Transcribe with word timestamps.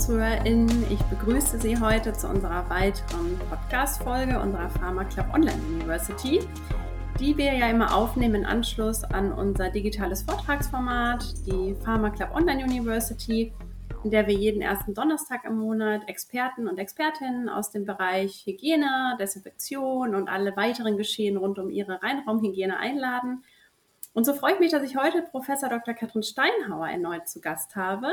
ZuhörerInnen. 0.00 0.86
Ich 0.90 1.02
begrüße 1.02 1.60
Sie 1.60 1.78
heute 1.78 2.14
zu 2.14 2.26
unserer 2.26 2.70
weiteren 2.70 3.38
Podcast-Folge 3.50 4.40
unserer 4.40 4.70
Pharma 4.70 5.04
Club 5.04 5.26
Online 5.34 5.60
University, 5.68 6.40
die 7.18 7.36
wir 7.36 7.52
ja 7.52 7.68
immer 7.68 7.94
aufnehmen 7.94 8.36
in 8.36 8.44
Anschluss 8.46 9.04
an 9.04 9.30
unser 9.30 9.68
digitales 9.68 10.22
Vortragsformat, 10.22 11.46
die 11.46 11.74
Pharma 11.84 12.08
Club 12.08 12.30
Online 12.34 12.64
University, 12.64 13.52
in 14.02 14.10
der 14.10 14.26
wir 14.26 14.32
jeden 14.32 14.62
ersten 14.62 14.94
Donnerstag 14.94 15.44
im 15.44 15.58
Monat 15.58 16.08
Experten 16.08 16.66
und 16.66 16.78
Expertinnen 16.78 17.50
aus 17.50 17.70
dem 17.70 17.84
Bereich 17.84 18.46
Hygiene, 18.46 19.18
Desinfektion 19.20 20.14
und 20.14 20.30
alle 20.30 20.56
weiteren 20.56 20.96
Geschehen 20.96 21.36
rund 21.36 21.58
um 21.58 21.68
ihre 21.68 22.02
Reinraumhygiene 22.02 22.78
einladen– 22.78 23.44
und 24.12 24.24
so 24.24 24.34
freue 24.34 24.54
ich 24.54 24.60
mich, 24.60 24.72
dass 24.72 24.82
ich 24.82 24.96
heute 24.96 25.22
Professor 25.22 25.68
Dr. 25.68 25.94
Katrin 25.94 26.22
Steinhauer 26.22 26.88
erneut 26.88 27.28
zu 27.28 27.40
Gast 27.40 27.76
habe, 27.76 28.08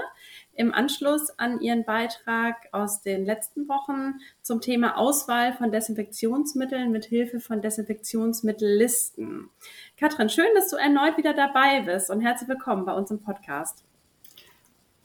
im 0.54 0.74
Anschluss 0.74 1.32
an 1.40 1.60
ihren 1.60 1.86
Beitrag 1.86 2.56
aus 2.72 3.02
den 3.02 3.26
letzten 3.26 3.68
Wochen 3.68 4.20
zum 4.44 4.62
Thema 4.62 4.98
Auswahl 4.98 5.54
von 5.54 5.72
Desinfektionsmitteln 5.72 6.92
mit 6.92 7.06
Hilfe 7.06 7.40
von 7.40 7.62
Desinfektionsmittellisten. 7.62 9.50
Katrin, 9.98 10.30
schön, 10.30 10.54
dass 10.56 10.70
du 10.70 10.76
erneut 10.76 11.18
wieder 11.18 11.34
dabei 11.34 11.82
bist 11.82 12.12
und 12.12 12.22
herzlich 12.22 12.50
willkommen 12.50 12.86
bei 12.86 12.94
uns 12.94 13.10
im 13.10 13.20
Podcast. 13.20 13.87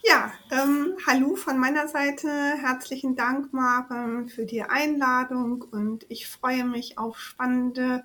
Ja, 0.04 0.32
ähm, 0.50 0.96
hallo 1.06 1.36
von 1.36 1.58
meiner 1.58 1.86
Seite. 1.86 2.28
Herzlichen 2.28 3.14
Dank, 3.14 3.52
Maren, 3.52 4.28
für 4.28 4.44
die 4.46 4.62
Einladung 4.62 5.62
und 5.62 6.04
ich 6.08 6.26
freue 6.26 6.64
mich 6.64 6.98
auf 6.98 7.20
spannende 7.20 8.04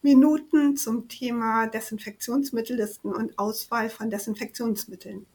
Minuten 0.00 0.76
zum 0.78 1.06
Thema 1.08 1.66
Desinfektionsmittellisten 1.66 3.12
und 3.12 3.38
Auswahl 3.38 3.90
von 3.90 4.08
Desinfektionsmitteln. 4.08 5.26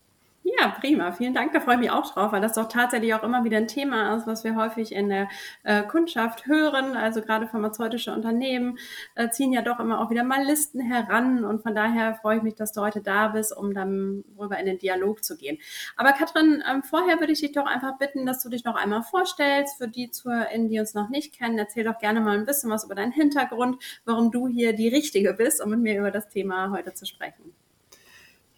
Ja, 0.58 0.70
prima. 0.70 1.12
Vielen 1.12 1.34
Dank. 1.34 1.54
Da 1.54 1.60
freue 1.60 1.76
ich 1.76 1.82
mich 1.82 1.92
auch 1.92 2.14
drauf, 2.14 2.32
weil 2.32 2.42
das 2.42 2.54
doch 2.54 2.68
tatsächlich 2.68 3.14
auch 3.14 3.24
immer 3.24 3.44
wieder 3.44 3.58
ein 3.58 3.68
Thema 3.68 4.16
ist, 4.16 4.26
was 4.26 4.44
wir 4.44 4.56
häufig 4.56 4.94
in 4.94 5.10
der 5.10 5.28
äh, 5.64 5.84
Kundschaft 5.84 6.48
hören. 6.48 6.96
Also 6.96 7.22
gerade 7.22 7.48
pharmazeutische 7.48 8.14
Unternehmen 8.14 8.80
äh, 9.16 9.30
ziehen 9.30 9.52
ja 9.52 9.62
doch 9.62 9.80
immer 9.80 10.00
auch 10.00 10.10
wieder 10.10 10.24
mal 10.24 10.44
Listen 10.44 10.80
heran. 10.80 11.44
Und 11.44 11.62
von 11.62 11.76
daher 11.76 12.16
freue 12.16 12.38
ich 12.38 12.44
mich, 12.44 12.56
dass 12.56 12.72
du 12.72 12.82
heute 12.82 13.02
da 13.02 13.28
bist, 13.30 13.56
um 13.56 13.74
dann 13.74 14.24
rüber 14.40 14.58
in 14.58 14.66
den 14.66 14.78
Dialog 14.78 15.24
zu 15.24 15.38
gehen. 15.38 15.58
Aber 15.98 16.14
Katrin, 16.14 16.64
ähm, 16.70 16.84
vorher 16.84 17.20
würde 17.20 17.34
ich 17.34 17.42
dich 17.42 17.52
doch 17.52 17.66
einfach 17.66 17.98
bitten, 17.98 18.26
dass 18.26 18.42
du 18.42 18.50
dich 18.50 18.64
noch 18.64 18.76
einmal 18.76 19.04
vorstellst. 19.04 19.78
Für 19.78 19.88
die 19.88 20.10
ZuhörerInnen, 20.10 20.70
die 20.70 20.80
uns 20.80 20.94
noch 20.94 21.10
nicht 21.10 21.38
kennen, 21.38 21.58
erzähl 21.60 21.84
doch 21.84 22.00
gerne 22.00 22.22
mal 22.22 22.38
ein 22.38 22.46
bisschen 22.46 22.72
was 22.72 22.86
über 22.86 22.96
deinen 22.96 23.12
Hintergrund, 23.12 23.84
warum 24.06 24.32
du 24.32 24.48
hier 24.48 24.74
die 24.74 24.88
Richtige 24.88 25.34
bist, 25.34 25.62
um 25.64 25.70
mit 25.72 25.80
mir 25.80 26.00
über 26.00 26.12
das 26.12 26.30
Thema 26.30 26.72
heute 26.72 26.94
zu 26.94 27.06
sprechen. 27.06 27.54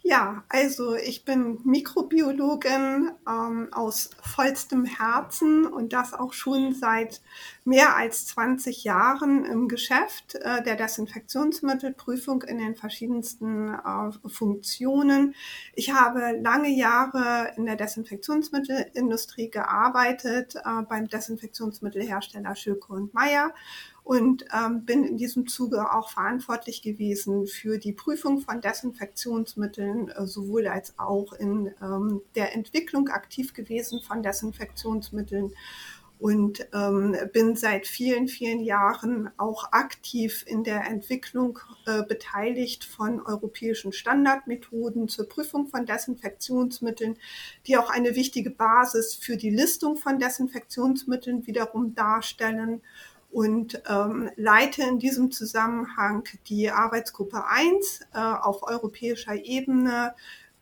Ja, 0.03 0.43
also 0.49 0.95
ich 0.95 1.25
bin 1.25 1.59
Mikrobiologin 1.63 3.11
ähm, 3.29 3.67
aus 3.71 4.09
vollstem 4.23 4.83
Herzen 4.83 5.67
und 5.67 5.93
das 5.93 6.13
auch 6.13 6.33
schon 6.33 6.73
seit 6.73 7.21
mehr 7.65 7.95
als 7.95 8.25
20 8.25 8.83
Jahren 8.83 9.45
im 9.45 9.67
Geschäft 9.67 10.35
äh, 10.35 10.63
der 10.63 10.75
Desinfektionsmittelprüfung 10.75 12.41
in 12.41 12.57
den 12.57 12.75
verschiedensten 12.75 13.75
äh, 13.75 14.27
Funktionen. 14.27 15.35
Ich 15.75 15.93
habe 15.93 16.35
lange 16.41 16.69
Jahre 16.69 17.51
in 17.55 17.67
der 17.67 17.75
Desinfektionsmittelindustrie 17.75 19.51
gearbeitet, 19.51 20.55
äh, 20.55 20.81
beim 20.89 21.09
Desinfektionsmittelhersteller 21.09 22.55
Schülke 22.55 22.91
und 22.93 23.13
Meyer 23.13 23.53
und 24.03 24.45
ähm, 24.53 24.85
bin 24.85 25.03
in 25.03 25.17
diesem 25.17 25.47
Zuge 25.47 25.93
auch 25.93 26.09
verantwortlich 26.09 26.81
gewesen 26.81 27.47
für 27.47 27.77
die 27.77 27.93
Prüfung 27.93 28.39
von 28.39 28.61
Desinfektionsmitteln, 28.61 30.09
äh, 30.09 30.25
sowohl 30.25 30.67
als 30.67 30.97
auch 30.97 31.33
in 31.33 31.71
ähm, 31.81 32.21
der 32.35 32.55
Entwicklung 32.55 33.09
aktiv 33.09 33.53
gewesen 33.53 34.01
von 34.01 34.23
Desinfektionsmitteln 34.23 35.53
und 36.21 36.67
ähm, 36.71 37.15
bin 37.33 37.55
seit 37.55 37.87
vielen, 37.87 38.27
vielen 38.27 38.59
Jahren 38.59 39.31
auch 39.37 39.71
aktiv 39.71 40.43
in 40.45 40.63
der 40.63 40.85
Entwicklung 40.85 41.57
äh, 41.87 42.03
beteiligt 42.03 42.83
von 42.83 43.19
europäischen 43.19 43.91
Standardmethoden 43.91 45.07
zur 45.07 45.27
Prüfung 45.27 45.67
von 45.67 45.87
Desinfektionsmitteln, 45.87 47.17
die 47.65 47.75
auch 47.75 47.89
eine 47.89 48.15
wichtige 48.15 48.51
Basis 48.51 49.15
für 49.15 49.35
die 49.35 49.49
Listung 49.49 49.97
von 49.97 50.19
Desinfektionsmitteln 50.19 51.47
wiederum 51.47 51.95
darstellen 51.95 52.83
und 53.31 53.81
ähm, 53.89 54.29
leite 54.35 54.83
in 54.83 54.99
diesem 54.99 55.31
Zusammenhang 55.31 56.27
die 56.47 56.69
Arbeitsgruppe 56.69 57.45
1 57.47 58.01
äh, 58.13 58.19
auf 58.19 58.63
europäischer 58.63 59.35
Ebene 59.35 60.13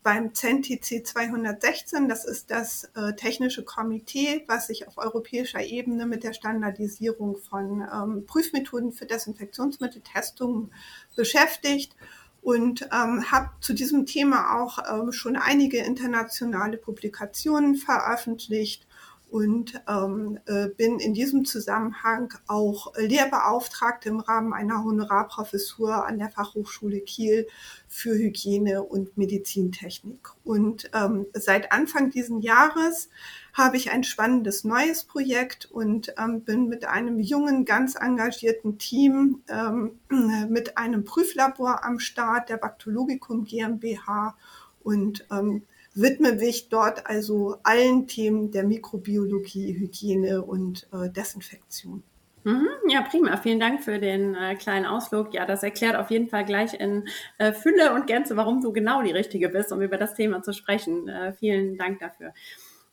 beim 0.04 0.34
CENTIC 0.34 1.06
216. 1.06 2.08
Das 2.08 2.26
ist 2.26 2.52
das 2.52 2.86
äh, 2.96 3.14
technische 3.16 3.64
Komitee, 3.64 4.44
was 4.48 4.68
sich 4.68 4.88
auf 4.88 4.98
europäischer 4.98 5.62
Ebene 5.62 6.06
mit 6.06 6.24
der 6.24 6.34
Standardisierung 6.34 7.38
von 7.38 7.82
ähm, 7.82 8.26
Prüfmethoden 8.26 8.92
für 8.92 9.06
Desinfektionsmitteltestungen 9.06 10.72
beschäftigt 11.16 11.96
und 12.42 12.84
ähm, 12.94 13.30
habe 13.32 13.50
zu 13.60 13.74
diesem 13.74 14.06
Thema 14.06 14.62
auch 14.62 14.80
ähm, 14.90 15.12
schon 15.12 15.36
einige 15.36 15.80
internationale 15.80 16.78
Publikationen 16.78 17.76
veröffentlicht 17.76 18.88
und 19.30 19.82
ähm, 19.88 20.40
äh, 20.48 20.70
bin 20.70 21.00
in 21.00 21.14
diesem 21.14 21.46
Zusammenhang 21.46 22.34
auch 22.48 22.94
Lehrbeauftragte 22.98 24.10
im 24.10 24.20
Rahmen 24.20 24.54
einer 24.54 24.84
Honorarprofessur 24.84 26.06
an 26.08 26.18
der 26.18 26.30
Fachhochschule 26.30 27.02
Kiel 27.02 27.48
für 27.88 28.16
Hygiene 28.16 28.84
und 28.84 29.18
Medizintechnik. 29.18 30.30
Und 30.44 30.90
ähm, 30.94 31.28
seit 31.34 31.72
Anfang 31.72 32.10
diesen 32.10 32.42
Jahres 32.42 33.10
habe 33.54 33.78
ich 33.78 33.92
ein 33.92 34.04
spannendes 34.04 34.64
neues 34.64 35.04
Projekt 35.04 35.66
und 35.72 36.14
ähm, 36.18 36.42
bin 36.42 36.68
mit 36.68 36.86
einem 36.86 37.20
jungen, 37.20 37.66
ganz 37.66 37.96
engagierten 37.96 38.78
Team 38.80 39.44
ähm, 39.48 40.00
mit 40.50 40.78
einem 40.78 41.06
Prüflabor 41.06 41.86
am 41.86 42.00
Start 42.00 42.50
der 42.50 42.58
Baktologikum 42.58 43.44
GmbH 43.44 44.36
und 44.82 45.28
ähm, 45.32 45.64
widme 45.96 46.34
mich 46.34 46.70
dort 46.70 47.08
also 47.08 47.58
allen 47.64 48.08
Themen 48.08 48.52
der 48.52 48.64
Mikrobiologie, 48.64 49.74
Hygiene 49.74 50.42
und 50.44 50.88
äh, 50.94 51.10
Desinfektion. 51.10 52.04
Mhm, 52.44 52.70
ja, 52.88 53.02
prima. 53.02 53.36
Vielen 53.38 53.60
Dank 53.60 53.84
für 53.84 54.00
den 54.00 54.34
äh, 54.34 54.56
kleinen 54.56 54.86
Ausflug. 54.86 55.34
Ja, 55.34 55.46
das 55.46 55.62
erklärt 55.62 55.96
auf 55.96 56.10
jeden 56.10 56.30
Fall 56.30 56.46
gleich 56.46 56.74
in 56.74 57.08
äh, 57.38 57.52
Fülle 57.52 57.94
und 57.94 58.08
Gänze, 58.08 58.38
warum 58.38 58.62
du 58.62 58.72
genau 58.72 59.02
die 59.02 59.12
Richtige 59.12 59.50
bist, 59.50 59.72
um 59.72 59.82
über 59.82 59.98
das 59.98 60.16
Thema 60.16 60.42
zu 60.42 60.54
sprechen. 60.54 61.10
Äh, 61.10 61.34
vielen 61.34 61.78
Dank 61.78 62.00
dafür. 62.00 62.34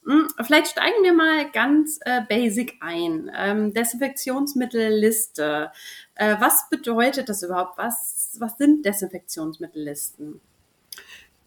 Hm, 0.04 0.28
vielleicht 0.42 0.68
steigen 0.68 1.02
wir 1.02 1.12
mal 1.12 1.50
ganz 1.50 1.98
äh, 2.02 2.22
basic 2.28 2.74
ein. 2.80 3.30
Ähm, 3.36 3.72
Desinfektionsmittelliste. 3.72 5.70
Äh, 6.14 6.36
was 6.38 6.68
bedeutet 6.68 7.28
das 7.28 7.42
überhaupt? 7.42 7.78
Was, 7.78 8.36
was 8.38 8.56
sind 8.58 8.84
Desinfektionsmittellisten? 8.84 10.40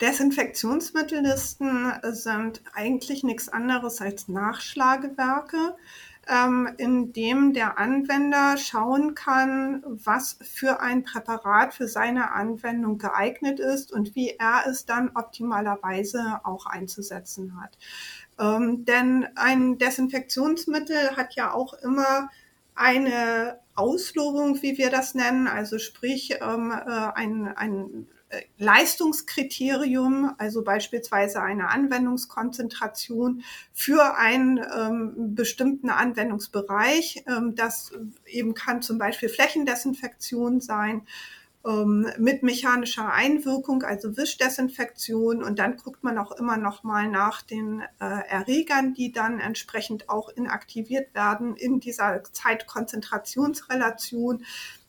Desinfektionsmittellisten 0.01 1.91
sind 2.11 2.61
eigentlich 2.73 3.23
nichts 3.23 3.49
anderes 3.49 4.01
als 4.01 4.27
Nachschlagewerke, 4.27 5.75
ähm, 6.27 6.69
in 6.77 7.11
dem 7.11 7.53
der 7.53 7.77
Anwender 7.77 8.55
schauen 8.57 9.15
kann, 9.15 9.83
was 9.85 10.37
für 10.41 10.79
ein 10.79 11.03
Präparat 11.03 11.73
für 11.73 11.87
seine 11.87 12.31
Anwendung 12.31 12.97
geeignet 12.97 13.59
ist 13.59 13.91
und 13.91 14.15
wie 14.15 14.35
er 14.37 14.63
es 14.67 14.85
dann 14.85 15.11
optimalerweise 15.15 16.39
auch 16.43 16.65
einzusetzen 16.65 17.59
hat. 17.59 17.77
Ähm, 18.39 18.85
denn 18.85 19.27
ein 19.35 19.77
Desinfektionsmittel 19.77 21.17
hat 21.17 21.35
ja 21.35 21.53
auch 21.53 21.73
immer 21.73 22.29
eine 22.75 23.59
Auslobung, 23.79 24.61
wie 24.61 24.77
wir 24.77 24.89
das 24.89 25.15
nennen, 25.15 25.47
also 25.47 25.79
sprich 25.79 26.35
ähm, 26.41 26.71
äh, 26.71 27.11
ein, 27.15 27.47
ein 27.55 28.07
Leistungskriterium, 28.57 30.35
also 30.37 30.63
beispielsweise 30.63 31.41
eine 31.41 31.69
Anwendungskonzentration 31.69 33.43
für 33.73 34.17
einen 34.17 34.59
ähm, 34.59 35.33
bestimmten 35.33 35.89
Anwendungsbereich. 35.89 37.23
Ähm, 37.27 37.55
das 37.55 37.91
eben 38.27 38.53
kann 38.53 38.81
zum 38.81 38.99
Beispiel 38.99 39.29
Flächendesinfektion 39.29 40.61
sein 40.61 41.07
ähm, 41.69 42.09
mit 42.17 42.41
mechanischer 42.41 43.13
Einwirkung, 43.13 43.83
also 43.83 44.17
Wischdesinfektion. 44.17 45.43
Und 45.43 45.59
dann 45.59 45.77
guckt 45.77 46.03
man 46.03 46.17
auch 46.17 46.31
immer 46.31 46.57
noch 46.57 46.81
mal 46.83 47.07
nach 47.07 47.43
den 47.43 47.83
äh, 48.01 48.27
Erregern, 48.27 48.95
die 48.95 49.11
dann 49.11 49.39
entsprechend 49.39 50.09
auch 50.09 50.29
inaktiviert 50.29 51.13
werden 51.13 51.55
in 51.55 51.79
dieser 51.79 52.23
Zeitkonzentrationsrelation. 52.23 54.43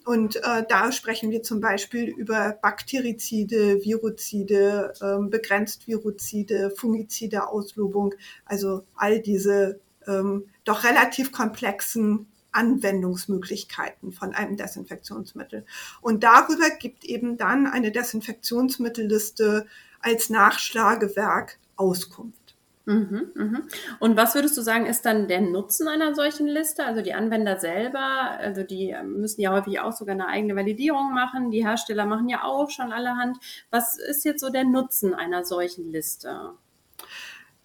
Und 0.07 0.37
äh, 0.37 0.65
da 0.67 0.91
sprechen 0.93 1.31
wir 1.31 1.43
zum 1.43 1.61
Beispiel 1.61 2.09
über 2.09 2.57
Bakterizide, 2.63 3.85
Viruzide, 3.85 4.95
ähm, 5.03 5.29
begrenzt 5.29 5.87
Viruzide, 5.87 6.71
Fungizide, 6.71 7.49
Auslobung, 7.49 8.15
also 8.47 8.87
all 8.95 9.21
diese 9.21 9.79
ähm, 10.07 10.47
doch 10.65 10.85
relativ 10.85 11.33
komplexen 11.33 12.30
Anwendungsmöglichkeiten 12.53 14.13
von 14.13 14.35
einem 14.35 14.57
Desinfektionsmittel. 14.57 15.65
Und 16.01 16.25
darüber 16.25 16.71
gibt 16.79 17.05
eben 17.05 17.37
dann 17.37 17.67
eine 17.67 17.93
Desinfektionsmittelliste 17.93 19.67
als 20.01 20.31
Nachschlagewerk 20.31 21.59
Auskunft. 21.77 22.41
Mhm, 22.87 23.31
mhm. 23.35 23.63
Und 24.01 24.17
was 24.17 24.35
würdest 24.35 24.57
du 24.57 24.63
sagen, 24.63 24.87
ist 24.87 25.03
dann 25.07 25.29
der 25.29 25.41
Nutzen 25.41 25.87
einer 25.87 26.15
solchen 26.15 26.47
Liste? 26.47 26.85
Also 26.85 27.03
die 27.03 27.15
Anwender 27.15 27.61
selber, 27.61 28.01
also 28.39 28.63
die 28.63 28.97
müssen 29.05 29.41
ja 29.41 29.53
häufig 29.53 29.81
auch 29.81 29.93
sogar 29.93 30.15
eine 30.15 30.27
eigene 30.27 30.57
Validierung 30.57 31.13
machen. 31.13 31.51
Die 31.51 31.65
Hersteller 31.65 32.07
machen 32.07 32.29
ja 32.29 32.43
auch 32.43 32.71
schon 32.71 32.91
allerhand. 32.91 33.39
Was 33.71 33.99
ist 33.99 34.25
jetzt 34.25 34.41
so 34.41 34.51
der 34.51 34.65
Nutzen 34.65 35.15
einer 35.15 35.45
solchen 35.45 35.93
Liste? 35.93 36.55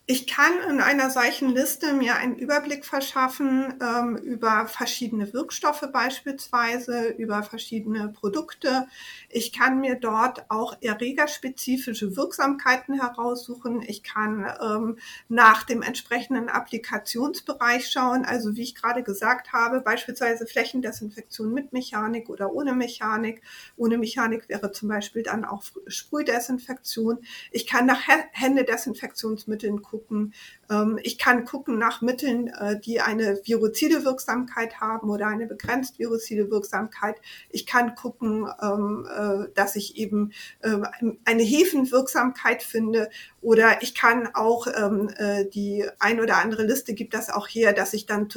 Ich 0.08 0.28
kann 0.28 0.52
in 0.70 0.82
einer 0.82 1.10
solchen 1.10 1.50
Liste 1.50 1.94
mir 1.94 2.16
einen 2.16 2.36
Überblick 2.36 2.86
verschaffen 2.86 3.74
ähm, 3.82 4.18
über 4.18 4.68
verschiedene 4.68 5.34
Wirkstoffe 5.34 5.90
beispielsweise, 5.92 7.08
über 7.08 7.42
verschiedene 7.42 8.10
Produkte. 8.10 8.86
Ich 9.30 9.52
kann 9.52 9.82
mir 9.82 9.96
dort 9.96 10.46
auch 10.50 10.78
erregerspezifische 10.80 12.16
Wirksamkeiten 12.16 13.02
heraussuchen. 13.02 13.82
Ich 13.82 14.04
kann 14.04 14.46
ähm, 14.62 15.00
nach 15.28 15.64
dem 15.64 15.82
entsprechenden 15.82 16.50
Applikationsbereich 16.50 17.90
schauen. 17.90 18.26
Also 18.26 18.56
wie 18.56 18.62
ich 18.62 18.76
gerade 18.76 19.02
gesagt 19.02 19.54
habe, 19.54 19.82
beispielsweise 19.82 20.46
Flächendesinfektion 20.46 21.52
mit 21.52 21.74
Mechanik 21.74 22.30
oder 22.30 22.54
ohne 22.54 22.74
Mechanik. 22.74 23.42
Ohne 23.76 23.98
Mechanik 23.98 24.50
wäre 24.50 24.72
zum 24.72 24.88
Beispiel 24.88 25.24
dann 25.24 25.46
auch 25.46 25.64
Sprühdesinfektion. 25.88 27.26
Ich 27.50 27.66
kann 27.66 27.88
nach 27.88 28.02
Händedesinfektionsmitteln 28.34 29.82
gucken. 29.96 30.34
Ähm, 30.70 31.00
ich 31.04 31.18
kann 31.18 31.46
gucken 31.46 31.78
nach 31.78 32.02
Mitteln, 32.02 32.48
äh, 32.48 32.80
die 32.80 33.00
eine 33.00 33.40
virozide 33.46 34.04
Wirksamkeit 34.04 34.82
haben 34.82 35.10
oder 35.10 35.28
eine 35.28 35.48
begrenzt 35.48 36.00
virozide 36.00 36.52
Wirksamkeit. 36.52 37.16
Ich 37.50 37.66
kann 37.66 37.96
gucken, 37.96 38.48
ähm, 38.62 39.08
äh, 39.10 39.48
dass 39.54 39.76
ich 39.76 39.96
eben 39.96 40.34
äh, 40.60 40.78
eine 41.24 41.44
Hefenwirksamkeit 41.44 42.62
finde 42.62 43.10
oder 43.42 43.82
ich 43.84 43.96
kann 43.96 44.28
auch 44.34 44.68
ähm, 44.68 45.12
die 45.54 45.86
ein 46.00 46.20
oder 46.20 46.38
andere 46.38 46.64
Liste 46.64 46.94
gibt 46.94 47.14
das 47.14 47.30
auch 47.30 47.48
her, 47.48 47.74
dass 47.74 47.94
ich 47.94 48.06
dann 48.08 48.28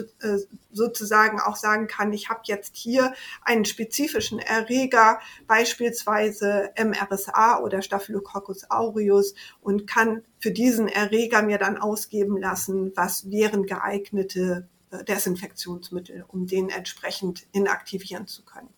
sozusagen 0.71 1.41
auch 1.41 1.57
sagen 1.57 1.87
kann, 1.87 2.13
ich 2.13 2.29
habe 2.29 2.41
jetzt 2.45 2.77
hier 2.77 3.15
einen 3.43 3.65
spezifischen 3.65 4.39
Erreger, 4.39 5.19
beispielsweise 5.47 6.71
MRSA 6.79 7.61
oder 7.61 7.81
Staphylococcus 7.81 8.71
aureus 8.71 9.35
und 9.63 9.87
kann 9.87 10.23
für 10.39 10.51
diesen 10.51 10.89
Erreger 10.89 11.43
mir 11.43 11.59
dann 11.59 11.77
ausgeben 11.79 12.39
lassen, 12.39 12.93
was 12.95 13.31
wären 13.31 13.67
geeignete 13.67 14.69
äh, 14.91 15.05
Desinfektionsmittel, 15.05 16.25
um 16.29 16.47
den 16.47 16.69
entsprechend 16.71 17.47
inaktivieren 17.53 18.27
zu 18.27 18.45
können. 18.45 18.71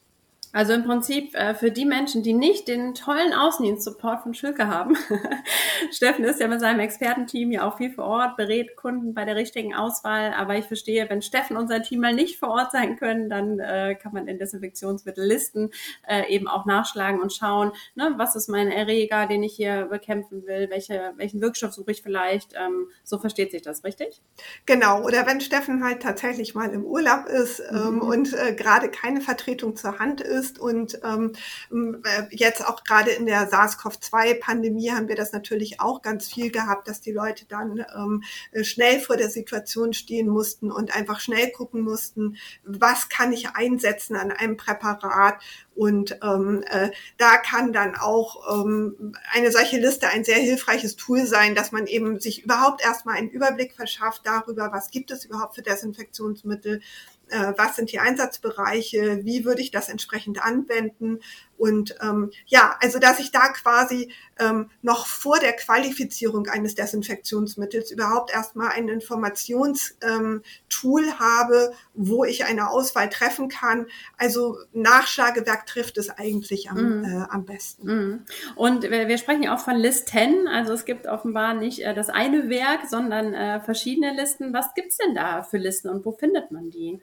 Also 0.53 0.73
im 0.73 0.85
Prinzip 0.85 1.35
äh, 1.37 1.55
für 1.55 1.71
die 1.71 1.85
Menschen, 1.85 2.25
die 2.25 2.33
nicht 2.33 2.67
den 2.67 2.95
tollen 2.95 3.33
Außendienst-Support 3.33 4.23
von 4.23 4.35
Schülke 4.35 4.67
haben. 4.67 4.97
Steffen 5.93 6.25
ist 6.25 6.41
ja 6.41 6.49
mit 6.49 6.61
seinem 6.61 6.81
Expertenteam 6.81 7.53
ja 7.53 7.69
auch 7.69 7.77
viel 7.77 7.93
vor 7.93 8.05
Ort, 8.05 8.37
berät 8.37 8.75
Kunden 8.75 9.15
bei 9.15 9.25
der 9.25 9.37
richtigen 9.37 9.75
Auswahl. 9.75 10.35
Aber 10.37 10.57
ich 10.57 10.65
verstehe, 10.65 11.09
wenn 11.09 11.23
Steffen 11.23 11.57
und 11.57 11.69
sein 11.69 11.85
Team 11.85 12.01
mal 12.01 12.13
nicht 12.13 12.39
vor 12.39 12.49
Ort 12.49 12.73
sein 12.73 12.97
können, 12.97 13.31
dann 13.31 13.61
äh, 13.61 13.95
kann 13.95 14.13
man 14.13 14.27
in 14.27 14.39
Desinfektionsmittellisten 14.39 15.71
äh, 16.09 16.29
eben 16.29 16.49
auch 16.49 16.67
nachschlagen 16.67 17.21
und 17.21 17.33
schauen, 17.33 17.71
ne, 17.95 18.15
was 18.17 18.35
ist 18.35 18.49
mein 18.49 18.73
Erreger, 18.73 19.27
den 19.27 19.45
ich 19.45 19.55
hier 19.55 19.87
bekämpfen 19.87 20.47
will, 20.47 20.69
welche, 20.69 21.13
welchen 21.17 21.41
Wirkstoff 21.41 21.73
suche 21.73 21.93
ich 21.93 22.03
vielleicht. 22.03 22.55
Ähm, 22.55 22.89
so 23.05 23.19
versteht 23.19 23.53
sich 23.53 23.63
das, 23.63 23.85
richtig? 23.85 24.21
Genau. 24.67 25.05
Oder 25.05 25.27
wenn 25.27 25.41
Steffen 25.41 25.85
halt 25.85 26.03
tatsächlich 26.03 26.57
mal 26.57 26.71
im 26.71 26.85
Urlaub 26.85 27.27
ist 27.27 27.63
ähm, 27.71 27.95
mhm. 27.95 28.03
und 28.03 28.33
äh, 28.33 28.53
gerade 28.53 28.89
keine 28.91 29.21
Vertretung 29.21 29.77
zur 29.77 30.01
Hand 30.01 30.21
ist, 30.21 30.40
ist. 30.41 30.59
Und 30.59 31.01
ähm, 31.05 31.33
äh, 31.71 32.23
jetzt 32.31 32.67
auch 32.67 32.85
gerade 32.85 33.11
in 33.11 33.27
der 33.27 33.49
SARS-CoV-2-Pandemie 33.49 34.91
haben 34.91 35.09
wir 35.09 35.17
das 35.17 35.33
natürlich 35.33 35.81
auch 35.81 36.03
ganz 36.03 36.29
viel 36.29 36.51
gehabt, 36.51 36.89
dass 36.89 37.01
die 37.01 37.13
Leute 37.13 37.45
dann 37.47 37.85
ähm, 37.97 38.23
schnell 38.63 39.01
vor 39.01 39.17
der 39.17 39.31
Situation 39.31 39.93
stehen 39.93 40.29
mussten 40.29 40.73
und 40.73 40.95
einfach 40.97 41.21
schnell 41.21 41.51
gucken 41.51 41.83
mussten, 41.83 42.37
was 42.65 43.09
kann 43.09 43.33
ich 43.33 43.51
einsetzen 43.51 44.17
an 44.17 44.33
einem 44.33 44.57
Präparat. 44.57 45.41
Und 45.75 46.19
ähm, 46.23 46.63
äh, 46.69 46.91
da 47.17 47.39
kann 47.39 47.73
dann 47.73 47.95
auch 47.97 48.65
ähm, 48.65 49.15
eine 49.33 49.51
solche 49.51 49.79
Liste 49.79 50.09
ein 50.09 50.25
sehr 50.25 50.39
hilfreiches 50.39 50.97
Tool 50.97 51.25
sein, 51.27 51.55
dass 51.55 51.73
man 51.73 51.87
eben 51.87 52.21
sich 52.21 52.45
überhaupt 52.45 52.83
erstmal 52.83 53.17
einen 53.17 53.31
Überblick 53.31 53.73
verschafft 53.75 54.23
darüber, 54.25 54.73
was 54.73 54.91
gibt 54.91 55.11
es 55.11 55.25
überhaupt 55.25 55.55
für 55.55 55.63
Desinfektionsmittel, 55.63 56.83
äh, 57.31 57.55
was 57.57 57.77
sind 57.77 57.93
die 57.93 57.99
Einsatzbereiche, 57.99 59.21
wie 59.25 59.45
würde 59.45 59.63
ich 59.63 59.71
das 59.71 59.89
entsprechend 59.89 60.43
anwenden. 60.43 61.21
Und 61.61 61.95
ähm, 62.01 62.31
ja, 62.47 62.79
also 62.81 62.99
dass 62.99 63.21
ich 63.21 63.33
da 63.33 63.49
quasi 63.49 64.11
ähm, 64.39 64.71
noch 64.81 65.07
vor 65.07 65.39
der 65.39 65.53
Qualifizierung 65.53 66.47
eines 66.47 66.75
Desinfektionsmittels 66.75 67.91
überhaupt 67.91 68.33
erstmal 68.33 68.71
ein 68.71 68.89
Informationstool 68.89 69.93
ähm, 70.03 71.19
habe, 71.19 71.75
wo 71.93 72.25
ich 72.25 72.47
eine 72.47 72.71
Auswahl 72.71 73.11
treffen 73.11 73.51
kann. 73.51 73.89
Also 74.17 74.57
Nachschlagewerk 74.73 75.67
trifft 75.67 75.99
es 75.99 76.09
eigentlich 76.09 76.71
am, 76.71 77.03
mm. 77.03 77.05
äh, 77.05 77.27
am 77.29 77.45
besten. 77.45 77.87
Mm. 77.87 78.25
Und 78.57 78.85
wir, 78.85 79.09
wir 79.09 79.19
sprechen 79.19 79.43
ja 79.43 79.55
auch 79.55 79.61
von 79.61 79.77
Listen. 79.77 80.49
Also 80.49 80.73
es 80.73 80.87
gibt 80.87 81.07
offenbar 81.07 81.53
nicht 81.53 81.81
äh, 81.81 81.93
das 81.93 82.09
eine 82.09 82.49
Werk, 82.49 82.89
sondern 82.89 83.35
äh, 83.35 83.61
verschiedene 83.61 84.15
Listen. 84.15 84.55
Was 84.55 84.73
gibt's 84.75 84.97
denn 84.97 85.15
da 85.15 85.43
für 85.43 85.59
Listen 85.59 85.91
und 85.91 86.07
wo 86.07 86.13
findet 86.13 86.51
man 86.53 86.71
die? 86.71 87.03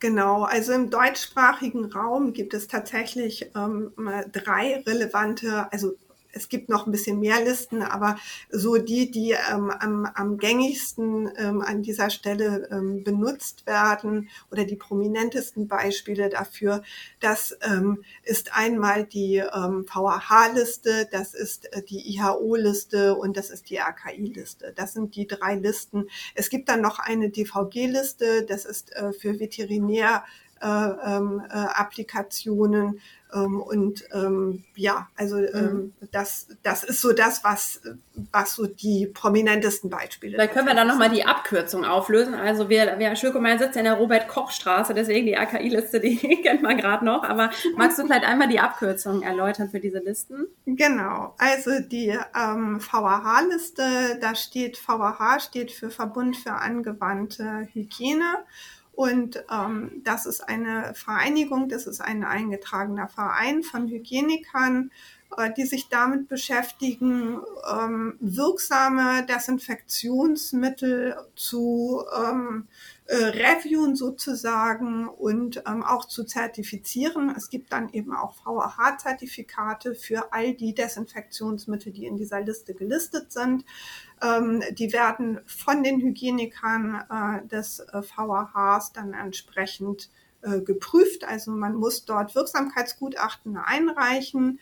Genau, 0.00 0.42
also 0.44 0.72
im 0.72 0.90
deutschsprachigen 0.90 1.84
Raum 1.92 2.32
gibt 2.32 2.54
es 2.54 2.66
tatsächlich 2.66 3.50
ähm, 3.54 3.92
drei 4.32 4.82
relevante, 4.86 5.72
also 5.72 5.94
es 6.32 6.48
gibt 6.48 6.68
noch 6.68 6.86
ein 6.86 6.92
bisschen 6.92 7.20
mehr 7.20 7.42
Listen, 7.44 7.82
aber 7.82 8.16
so 8.50 8.76
die, 8.76 9.10
die 9.10 9.34
ähm, 9.52 9.70
am, 9.70 10.06
am 10.06 10.38
gängigsten 10.38 11.30
ähm, 11.36 11.62
an 11.62 11.82
dieser 11.82 12.10
Stelle 12.10 12.68
ähm, 12.70 13.04
benutzt 13.04 13.66
werden 13.66 14.28
oder 14.50 14.64
die 14.64 14.76
prominentesten 14.76 15.68
Beispiele 15.68 16.28
dafür, 16.28 16.82
das 17.20 17.56
ähm, 17.62 18.02
ist 18.22 18.56
einmal 18.56 19.04
die 19.04 19.36
ähm, 19.36 19.86
VAH-Liste, 19.86 21.08
das 21.10 21.34
ist 21.34 21.72
äh, 21.72 21.82
die 21.82 22.16
IHO-Liste 22.16 23.14
und 23.14 23.36
das 23.36 23.50
ist 23.50 23.70
die 23.70 23.78
RKI-Liste. 23.78 24.72
Das 24.74 24.94
sind 24.94 25.14
die 25.14 25.26
drei 25.26 25.56
Listen. 25.56 26.08
Es 26.34 26.50
gibt 26.50 26.68
dann 26.68 26.80
noch 26.80 26.98
eine 26.98 27.30
DVG-Liste, 27.30 28.44
das 28.44 28.64
ist 28.64 28.94
äh, 28.96 29.12
für 29.12 29.38
Veterinär 29.38 30.24
äh, 30.62 30.66
ähm, 30.66 31.42
äh, 31.48 31.54
Applikationen 31.54 33.00
und 33.38 34.04
ähm, 34.12 34.64
ja, 34.74 35.08
also 35.16 35.36
mhm. 35.36 35.48
ähm, 35.54 35.92
das, 36.10 36.48
das 36.62 36.84
ist 36.84 37.00
so 37.00 37.12
das, 37.12 37.42
was, 37.44 37.80
was 38.30 38.54
so 38.54 38.66
die 38.66 39.06
prominentesten 39.06 39.88
Beispiele. 39.88 40.34
Vielleicht 40.34 40.52
können 40.52 40.66
wir 40.66 40.74
dann 40.74 40.88
nochmal 40.88 41.10
die 41.10 41.24
Abkürzung 41.24 41.84
auflösen. 41.84 42.34
Also 42.34 42.68
wir, 42.68 42.98
wir 42.98 43.16
Schökomeyer 43.16 43.58
sitzt 43.58 43.76
in 43.76 43.84
der 43.84 43.94
Robert-Koch-Straße, 43.94 44.92
deswegen 44.92 45.26
die 45.26 45.36
AKI-Liste, 45.36 46.00
die 46.00 46.16
kennt 46.42 46.62
man 46.62 46.76
gerade 46.76 47.04
noch. 47.04 47.24
Aber 47.24 47.50
magst 47.76 47.98
du 47.98 48.04
vielleicht 48.04 48.24
einmal 48.24 48.48
die 48.48 48.60
Abkürzung 48.60 49.22
erläutern 49.22 49.70
für 49.70 49.80
diese 49.80 49.98
Listen? 50.00 50.46
Genau, 50.66 51.34
also 51.38 51.70
die 51.80 52.18
ähm, 52.38 52.80
VAH-Liste, 52.80 54.18
da 54.20 54.34
steht 54.34 54.76
VAH 54.76 55.40
steht 55.40 55.72
für 55.72 55.90
Verbund 55.90 56.36
für 56.36 56.52
angewandte 56.52 57.68
Hygiene. 57.72 58.44
Und 58.92 59.42
ähm, 59.50 60.02
das 60.04 60.26
ist 60.26 60.40
eine 60.42 60.92
Vereinigung, 60.94 61.68
das 61.68 61.86
ist 61.86 62.00
ein 62.00 62.24
eingetragener 62.24 63.08
Verein 63.08 63.62
von 63.62 63.88
Hygienikern, 63.88 64.90
die 65.56 65.66
sich 65.66 65.88
damit 65.88 66.28
beschäftigen, 66.28 67.40
ähm, 67.70 68.16
wirksame 68.20 69.24
Desinfektionsmittel 69.26 71.16
zu 71.34 72.04
ähm, 72.16 72.68
äh, 73.06 73.16
reviewen 73.16 73.96
sozusagen 73.96 75.08
und 75.08 75.62
ähm, 75.66 75.82
auch 75.82 76.06
zu 76.06 76.24
zertifizieren. 76.24 77.34
Es 77.36 77.50
gibt 77.50 77.72
dann 77.72 77.90
eben 77.92 78.14
auch 78.14 78.34
VAH-Zertifikate 78.44 79.94
für 79.94 80.32
all 80.32 80.54
die 80.54 80.74
Desinfektionsmittel, 80.74 81.92
die 81.92 82.06
in 82.06 82.16
dieser 82.16 82.40
Liste 82.40 82.74
gelistet 82.74 83.32
sind. 83.32 83.64
Ähm, 84.22 84.62
die 84.72 84.92
werden 84.92 85.40
von 85.46 85.82
den 85.82 86.00
Hygienikern 86.00 87.04
äh, 87.10 87.46
des 87.48 87.80
äh, 87.80 88.02
VAHs 88.02 88.92
dann 88.92 89.14
entsprechend 89.14 90.08
äh, 90.42 90.60
geprüft. 90.60 91.24
Also 91.24 91.50
man 91.50 91.74
muss 91.74 92.04
dort 92.04 92.34
Wirksamkeitsgutachten 92.34 93.56
einreichen, 93.56 94.58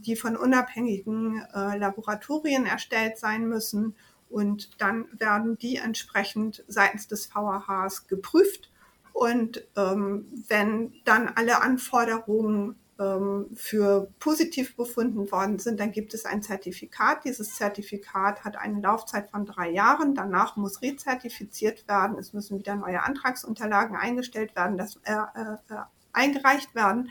die 0.00 0.16
von 0.16 0.36
unabhängigen 0.36 1.42
äh, 1.54 1.76
Laboratorien 1.78 2.66
erstellt 2.66 3.18
sein 3.18 3.48
müssen. 3.48 3.94
Und 4.30 4.80
dann 4.80 5.06
werden 5.12 5.56
die 5.58 5.76
entsprechend 5.76 6.64
seitens 6.68 7.08
des 7.08 7.34
VAHs 7.34 8.06
geprüft. 8.06 8.70
Und 9.12 9.66
ähm, 9.76 10.26
wenn 10.48 10.92
dann 11.04 11.28
alle 11.34 11.60
Anforderungen 11.62 12.76
ähm, 13.00 13.46
für 13.54 14.12
positiv 14.18 14.76
befunden 14.76 15.30
worden 15.30 15.58
sind, 15.58 15.80
dann 15.80 15.92
gibt 15.92 16.14
es 16.14 16.24
ein 16.24 16.42
Zertifikat. 16.42 17.24
Dieses 17.24 17.54
Zertifikat 17.54 18.44
hat 18.44 18.56
eine 18.56 18.80
Laufzeit 18.80 19.30
von 19.30 19.46
drei 19.46 19.70
Jahren. 19.70 20.14
Danach 20.14 20.56
muss 20.56 20.82
rezertifiziert 20.82 21.88
werden. 21.88 22.18
Es 22.18 22.32
müssen 22.32 22.58
wieder 22.58 22.76
neue 22.76 23.02
Antragsunterlagen 23.02 23.96
eingestellt 23.96 24.54
werden, 24.56 24.76
das, 24.76 24.96
äh, 25.04 25.12
äh, 25.12 25.76
eingereicht 26.12 26.74
werden. 26.74 27.10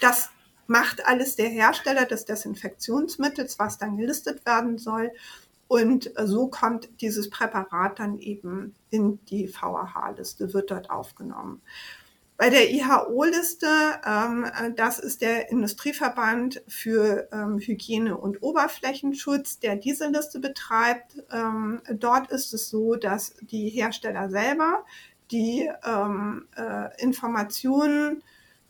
Das 0.00 0.30
macht 0.66 1.06
alles 1.06 1.36
der 1.36 1.48
Hersteller 1.48 2.04
des 2.04 2.24
Desinfektionsmittels, 2.24 3.58
was 3.58 3.78
dann 3.78 3.96
gelistet 3.96 4.44
werden 4.46 4.78
soll. 4.78 5.12
Und 5.68 6.12
so 6.24 6.46
kommt 6.48 6.88
dieses 7.00 7.28
Präparat 7.28 7.98
dann 7.98 8.18
eben 8.18 8.74
in 8.90 9.18
die 9.26 9.48
VAH-Liste, 9.48 10.54
wird 10.54 10.70
dort 10.70 10.90
aufgenommen. 10.90 11.60
Bei 12.38 12.50
der 12.50 12.70
IHO-Liste, 12.70 13.66
ähm, 14.06 14.46
das 14.76 14.98
ist 14.98 15.22
der 15.22 15.50
Industrieverband 15.50 16.62
für 16.68 17.28
ähm, 17.32 17.58
Hygiene 17.58 18.16
und 18.16 18.42
Oberflächenschutz, 18.42 19.58
der 19.58 19.76
diese 19.76 20.08
Liste 20.08 20.38
betreibt. 20.38 21.16
Ähm, 21.32 21.80
dort 21.94 22.30
ist 22.30 22.52
es 22.52 22.68
so, 22.68 22.94
dass 22.94 23.34
die 23.40 23.70
Hersteller 23.70 24.28
selber 24.28 24.84
die 25.30 25.68
ähm, 25.84 26.46
äh, 26.56 27.02
Informationen, 27.02 28.22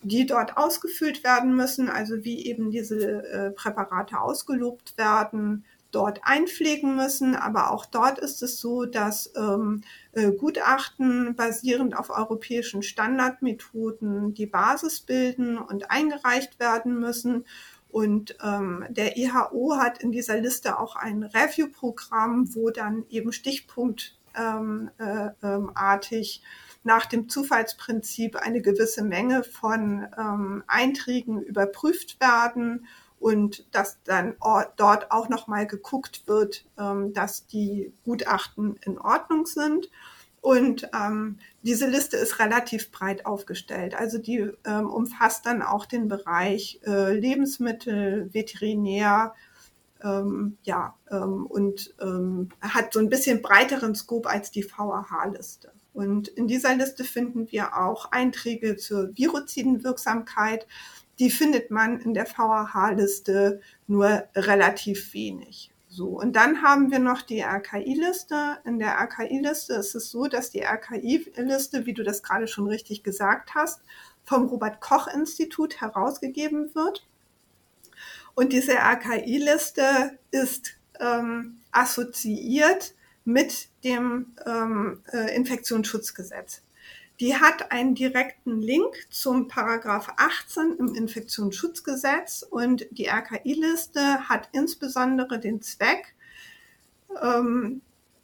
die 0.07 0.27
dort 0.27 0.57
ausgefüllt 0.57 1.25
werden 1.25 1.55
müssen, 1.55 1.89
also 1.89 2.25
wie 2.25 2.47
eben 2.47 2.71
diese 2.71 3.25
äh, 3.25 3.51
Präparate 3.51 4.21
ausgelobt 4.21 4.97
werden, 4.97 5.65
dort 5.91 6.21
einpflegen 6.23 6.95
müssen. 6.97 7.35
Aber 7.35 7.71
auch 7.71 7.87
dort 7.87 8.19
ist 8.19 8.43
es 8.43 8.61
so, 8.61 8.85
dass 8.85 9.33
ähm, 9.37 9.83
äh, 10.13 10.31
Gutachten 10.31 11.35
basierend 11.35 11.97
auf 11.97 12.11
europäischen 12.11 12.83
Standardmethoden 12.83 14.35
die 14.35 14.47
Basis 14.47 15.01
bilden 15.01 15.59
und 15.59 15.91
eingereicht 15.91 16.61
werden 16.61 17.01
müssen. 17.01 17.45
Und 17.89 18.37
ähm, 18.45 18.85
der 18.91 19.17
IHO 19.17 19.77
hat 19.79 20.03
in 20.03 20.13
dieser 20.13 20.39
Liste 20.39 20.79
auch 20.79 20.97
ein 20.97 21.23
Review-Programm, 21.23 22.55
wo 22.55 22.71
dann 22.71 23.07
eben 23.09 23.33
stichpunktartig 23.33 24.21
ähm, 24.37 24.91
äh, 24.99 25.31
ähm, 25.43 25.71
nach 26.87 27.07
dem 27.07 27.29
Zufallsprinzip 27.29 28.37
eine 28.37 28.63
gewisse 28.63 29.03
Menge 29.03 29.43
von 29.45 30.07
ähm, 30.17 30.63
Einträgen 30.67 31.43
überprüft 31.43 32.21
werden 32.21 32.87
und 33.19 33.67
dass 33.75 33.99
dann 34.05 34.37
dort 34.77 35.11
auch 35.11 35.29
nochmal 35.29 35.67
geguckt 35.67 36.23
wird, 36.27 36.65
ähm, 36.79 37.13
dass 37.13 37.47
die 37.47 37.93
Gutachten 38.05 38.77
in 38.85 38.99
Ordnung 38.99 39.47
sind. 39.47 39.91
Und 40.41 40.89
ähm, 40.95 41.39
diese 41.63 41.89
Liste 41.89 42.17
ist 42.19 42.39
relativ 42.39 42.93
breit 42.93 43.27
aufgestellt. 43.27 43.97
Also 43.97 44.19
die 44.19 44.53
ähm, 44.65 44.89
umfasst 44.89 45.45
dann 45.45 45.63
auch 45.63 45.87
den 45.87 46.07
Bereich 46.07 46.79
äh, 46.87 47.15
Lebensmittel, 47.15 48.33
Veterinär, 48.33 49.35
ähm, 50.05 50.57
ja, 50.63 50.95
ähm, 51.11 51.47
und 51.47 51.95
ähm, 52.01 52.51
hat 52.61 52.93
so 52.93 53.01
ein 53.01 53.09
bisschen 53.09 53.43
breiteren 53.43 53.95
Scope 53.97 54.29
als 54.29 54.53
die 54.53 54.63
VAH-Liste. 54.63 55.73
Und 55.97 56.29
in 56.29 56.47
dieser 56.47 56.75
Liste 56.75 57.05
finden 57.05 57.51
wir 57.51 57.75
auch 57.79 58.13
Einträge 58.13 58.77
zur 58.77 59.17
Viruzidenwirksamkeit, 59.17 60.67
die 61.19 61.31
findet 61.31 61.71
man 61.71 62.01
in 62.01 62.13
der 62.13 62.27
VAH-Liste 62.27 63.63
nur 63.87 64.25
relativ 64.37 65.15
wenig. 65.15 65.73
So, 65.89 66.09
und 66.09 66.37
dann 66.37 66.61
haben 66.61 66.91
wir 66.91 66.99
noch 66.99 67.23
die 67.23 67.41
RKI-Liste. 67.41 68.59
In 68.67 68.79
der 68.79 68.99
RKI-Liste 68.99 69.73
ist 69.73 69.95
es 69.95 70.11
so, 70.11 70.27
dass 70.27 70.51
die 70.51 70.61
RKI-Liste, 70.61 71.87
wie 71.87 71.95
du 71.95 72.03
das 72.03 72.23
gerade 72.23 72.47
schon 72.47 72.67
richtig 72.67 73.03
gesagt 73.03 73.55
hast, 73.55 73.81
vom 74.23 74.49
Robert 74.49 74.83
Koch-Institut 74.83 75.81
herausgegeben 75.81 76.75
wird. 76.75 77.07
Und 78.35 78.53
diese 78.53 78.75
RKI-Liste 78.75 80.19
ist 80.31 80.77
ähm, 81.01 81.63
assoziiert 81.73 82.95
mit 83.25 83.71
dem 83.87 84.35
ähm, 84.45 85.01
äh, 85.13 85.35
Infektionsschutzgesetz. 85.37 86.63
Die 87.21 87.37
hat 87.37 87.71
einen 87.73 87.95
direkten 87.95 88.61
Link 88.61 88.95
zum 89.11 89.49
Paragraph 89.49 90.13
18 90.17 90.77
im 90.79 90.95
Infektionsschutzgesetz 90.95 92.47
und 92.51 92.87
die 92.91 93.09
RKI-Liste 93.09 94.29
hat 94.29 94.51
insbesondere 94.53 95.39
den 95.39 95.63
Zweck, 95.63 96.15
ähm, 97.23 97.81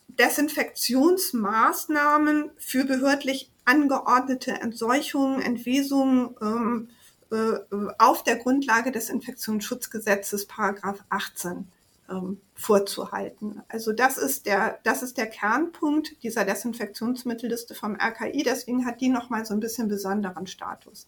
Desinfektionsmaßnahmen 0.09 2.51
für 2.59 2.85
behördlich 2.85 3.51
angeordnete 3.65 4.51
Entseuchungen, 4.53 5.41
Entwesungen 5.41 6.37
ähm, 6.43 6.91
äh, 7.31 7.55
auf 7.99 8.23
der 8.25 8.37
Grundlage 8.37 8.93
des 8.93 9.09
Infektionsschutzgesetzes 9.09 10.45
Paragraph 10.47 11.03
18 11.09 11.67
ähm, 12.11 12.43
vorzuhalten. 12.55 13.63
Also 13.69 13.93
das 13.93 14.19
ist 14.19 14.47
der, 14.47 14.79
das 14.85 15.03
ist 15.03 15.17
der 15.17 15.27
Kernpunkt 15.27 16.23
dieser 16.23 16.45
Desinfektionsmittelliste 16.45 17.75
vom 17.75 17.97
RKI. 17.97 18.43
Deswegen 18.45 18.85
hat 18.85 19.01
die 19.01 19.09
nochmal 19.09 19.47
so 19.47 19.55
ein 19.55 19.61
bisschen 19.61 19.89
besonderen 19.89 20.47
Status. 20.47 21.07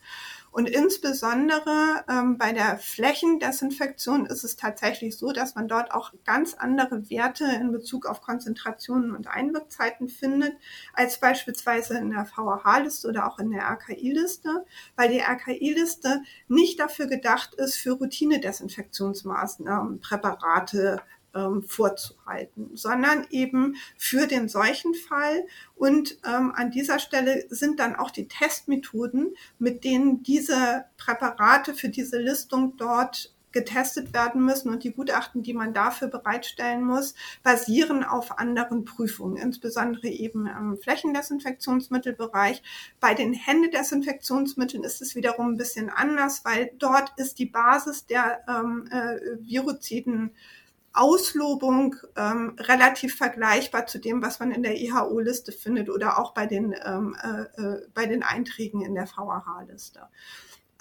Und 0.50 0.68
insbesondere 0.68 2.04
ähm, 2.08 2.38
bei 2.38 2.52
der 2.52 2.78
Flächendesinfektion 2.78 4.26
ist 4.26 4.44
es 4.44 4.56
tatsächlich 4.56 5.18
so, 5.18 5.32
dass 5.32 5.54
man 5.54 5.68
dort 5.68 5.92
auch 5.92 6.12
ganz 6.24 6.54
andere 6.54 7.10
Werte 7.10 7.44
in 7.60 7.72
Bezug 7.72 8.06
auf 8.06 8.22
Konzentrationen 8.22 9.14
und 9.14 9.26
Einwirkzeiten 9.26 10.08
findet, 10.08 10.54
als 10.94 11.20
beispielsweise 11.20 11.98
in 11.98 12.10
der 12.10 12.26
VAH-Liste 12.26 13.08
oder 13.08 13.28
auch 13.28 13.38
in 13.38 13.50
der 13.50 13.64
RKI-Liste, 13.64 14.64
weil 14.96 15.10
die 15.10 15.20
RKI-Liste 15.20 16.22
nicht 16.48 16.80
dafür 16.80 17.06
gedacht 17.06 17.54
ist, 17.54 17.76
für 17.76 17.92
Routinedesinfektionsmaßnahmen, 17.92 20.00
Präparate, 20.00 21.02
ähm, 21.35 21.62
vorzuhalten, 21.62 22.71
sondern 22.75 23.26
eben 23.31 23.76
für 23.97 24.26
den 24.26 24.49
Seuchenfall. 24.49 25.47
Und 25.75 26.19
ähm, 26.26 26.53
an 26.55 26.71
dieser 26.71 26.99
Stelle 26.99 27.47
sind 27.50 27.81
dann 27.81 27.97
auch 27.97 28.11
die 28.11 28.29
Testmethoden, 28.29 29.35
mit 29.59 29.85
denen 29.85 30.23
diese 30.23 30.87
Präparate 30.97 31.75
für 31.75 31.88
diese 31.88 32.19
Listung 32.19 32.76
dort 32.76 33.35
getestet 33.55 34.12
werden 34.12 34.45
müssen 34.45 34.69
und 34.69 34.85
die 34.85 34.93
Gutachten, 34.93 35.43
die 35.43 35.55
man 35.55 35.73
dafür 35.73 36.09
bereitstellen 36.09 36.83
muss, 36.83 37.14
basieren 37.43 38.05
auf 38.05 38.38
anderen 38.38 38.85
Prüfungen, 38.85 39.37
insbesondere 39.37 40.09
eben 40.09 40.47
im 40.47 40.76
Flächendesinfektionsmittelbereich. 40.76 42.62
Bei 43.00 43.14
den 43.14 43.33
Händedesinfektionsmitteln 43.33 44.83
ist 44.83 45.00
es 45.00 45.14
wiederum 45.14 45.53
ein 45.53 45.57
bisschen 45.57 45.88
anders, 45.88 46.45
weil 46.45 46.73
dort 46.79 47.12
ist 47.17 47.38
die 47.38 47.47
Basis 47.47 48.07
der 48.07 48.41
ähm, 48.49 48.88
äh, 48.91 49.19
Viruziden 49.38 50.33
Auslobung 50.94 51.96
ähm, 52.16 52.56
relativ 52.58 53.16
vergleichbar 53.16 53.86
zu 53.86 53.98
dem, 53.98 54.22
was 54.22 54.38
man 54.38 54.52
in 54.52 54.62
der 54.62 54.80
IHO-Liste 54.80 55.50
findet 55.52 55.90
oder 55.90 56.18
auch 56.18 56.32
bei 56.32 56.46
den, 56.46 56.74
ähm, 56.84 57.16
äh, 57.22 57.60
äh 57.60 57.86
bei 57.92 58.06
den 58.06 58.22
Einträgen 58.22 58.80
in 58.80 58.94
der 58.94 59.06
VAH-Liste. 59.06 60.08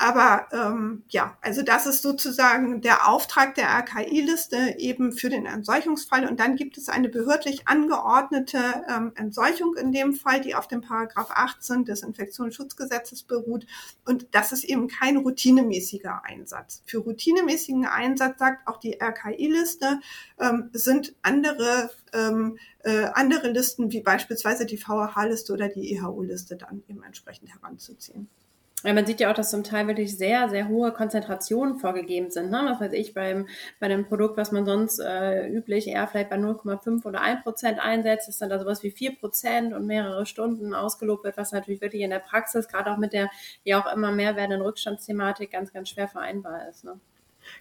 Aber 0.04 0.48
ähm, 0.52 1.04
ja, 1.08 1.38
also 1.40 1.62
das 1.62 1.86
ist 1.86 2.02
sozusagen 2.02 2.82
der 2.82 3.08
Auftrag 3.08 3.56
der 3.56 3.70
RKI-Liste 3.70 4.76
eben 4.78 5.14
für 5.14 5.30
den 5.30 5.46
Entseuchungsfall. 5.46 6.28
Und 6.28 6.42
dann 6.42 6.58
gibt 6.58 6.78
es 6.78 6.90
eine 6.90 7.08
behördlich 7.08 7.70
angeordnete 7.70 8.58
ähm, 8.90 9.14
Entseuchung 9.16 9.78
in 9.78 9.94
dem 9.94 10.14
Fall, 10.14 10.42
die 10.42 10.56
auf 10.56 10.68
dem 10.68 10.82
Paragraph 10.82 11.32
18 11.32 11.86
des 11.86 12.04
Infektionsschutzgesetzes 12.04 13.24
beruht. 13.24 13.66
Und 14.04 14.28
das 14.32 14.52
ist 14.52 14.66
eben 14.66 14.90
kein 14.90 15.16
routinemäßiger 15.16 16.26
Einsatz. 16.26 16.84
Für 16.86 16.98
routinemäßigen 16.98 17.86
Einsatz 17.86 18.40
sagt 18.40 18.68
auch 18.68 18.82
die 18.82 19.00
RKI-Liste, 19.02 20.02
ähm, 20.38 20.70
sind 20.74 21.16
andere 21.22 21.92
ähm, 22.12 22.58
äh, 22.80 23.06
andere 23.14 23.48
Listen 23.52 23.94
wie 23.94 24.02
beispielsweise 24.02 24.66
die 24.66 24.78
VHH-Liste 24.78 25.54
oder 25.54 25.70
die 25.70 25.96
EHO-Liste 25.96 26.58
dann 26.58 26.84
eben 26.90 27.04
entsprechend 27.04 27.54
heranzuziehen. 27.54 28.28
Ja, 28.84 28.94
man 28.94 29.06
sieht 29.06 29.22
ja 29.22 29.32
auch, 29.32 29.36
dass 29.36 29.50
zum 29.50 29.63
Teil 29.63 29.88
wirklich 29.88 30.18
sehr, 30.18 30.50
sehr 30.50 30.68
hohe 30.68 30.92
Konzentrationen 30.92 31.78
vorgegeben 31.78 32.30
sind. 32.32 32.52
Ne? 32.52 32.62
Was 32.70 32.82
weiß 32.82 32.92
ich, 32.94 33.13
beim, 33.13 33.48
bei 33.80 33.86
einem 33.86 34.06
Produkt, 34.06 34.36
was 34.36 34.52
man 34.52 34.66
sonst 34.66 35.00
äh, 35.00 35.48
üblich 35.48 35.88
eher 35.88 36.06
vielleicht 36.08 36.30
bei 36.30 36.36
0,5 36.36 37.06
oder 37.06 37.22
1 37.22 37.44
Prozent 37.44 37.80
einsetzt, 37.80 38.28
ist 38.28 38.42
dann 38.42 38.50
da 38.50 38.60
sowas 38.60 38.84
wie 38.84 38.92
4 38.92 39.16
Prozent 39.16 39.74
und 39.74 39.86
mehrere 39.86 40.25
Stunden 40.25 40.74
ausgelobt 40.74 41.24
wird, 41.24 41.38
was 41.38 41.54
natürlich 41.54 41.80
wirklich 41.80 42.02
in 42.02 42.10
der 42.10 42.20
Praxis, 42.20 42.68
gerade 42.68 42.92
auch 42.92 42.98
mit 42.98 43.13
der 43.13 43.30
ja 43.63 43.82
auch 43.82 43.94
immer 43.94 44.12
mehr 44.12 44.36
werdenden 44.36 44.62
Rückstandsthematik, 44.62 45.52
ganz, 45.52 45.72
ganz 45.72 45.90
schwer 45.90 46.10
vereinbar 46.10 46.68
ist. 46.68 46.84
Ne? 46.84 47.00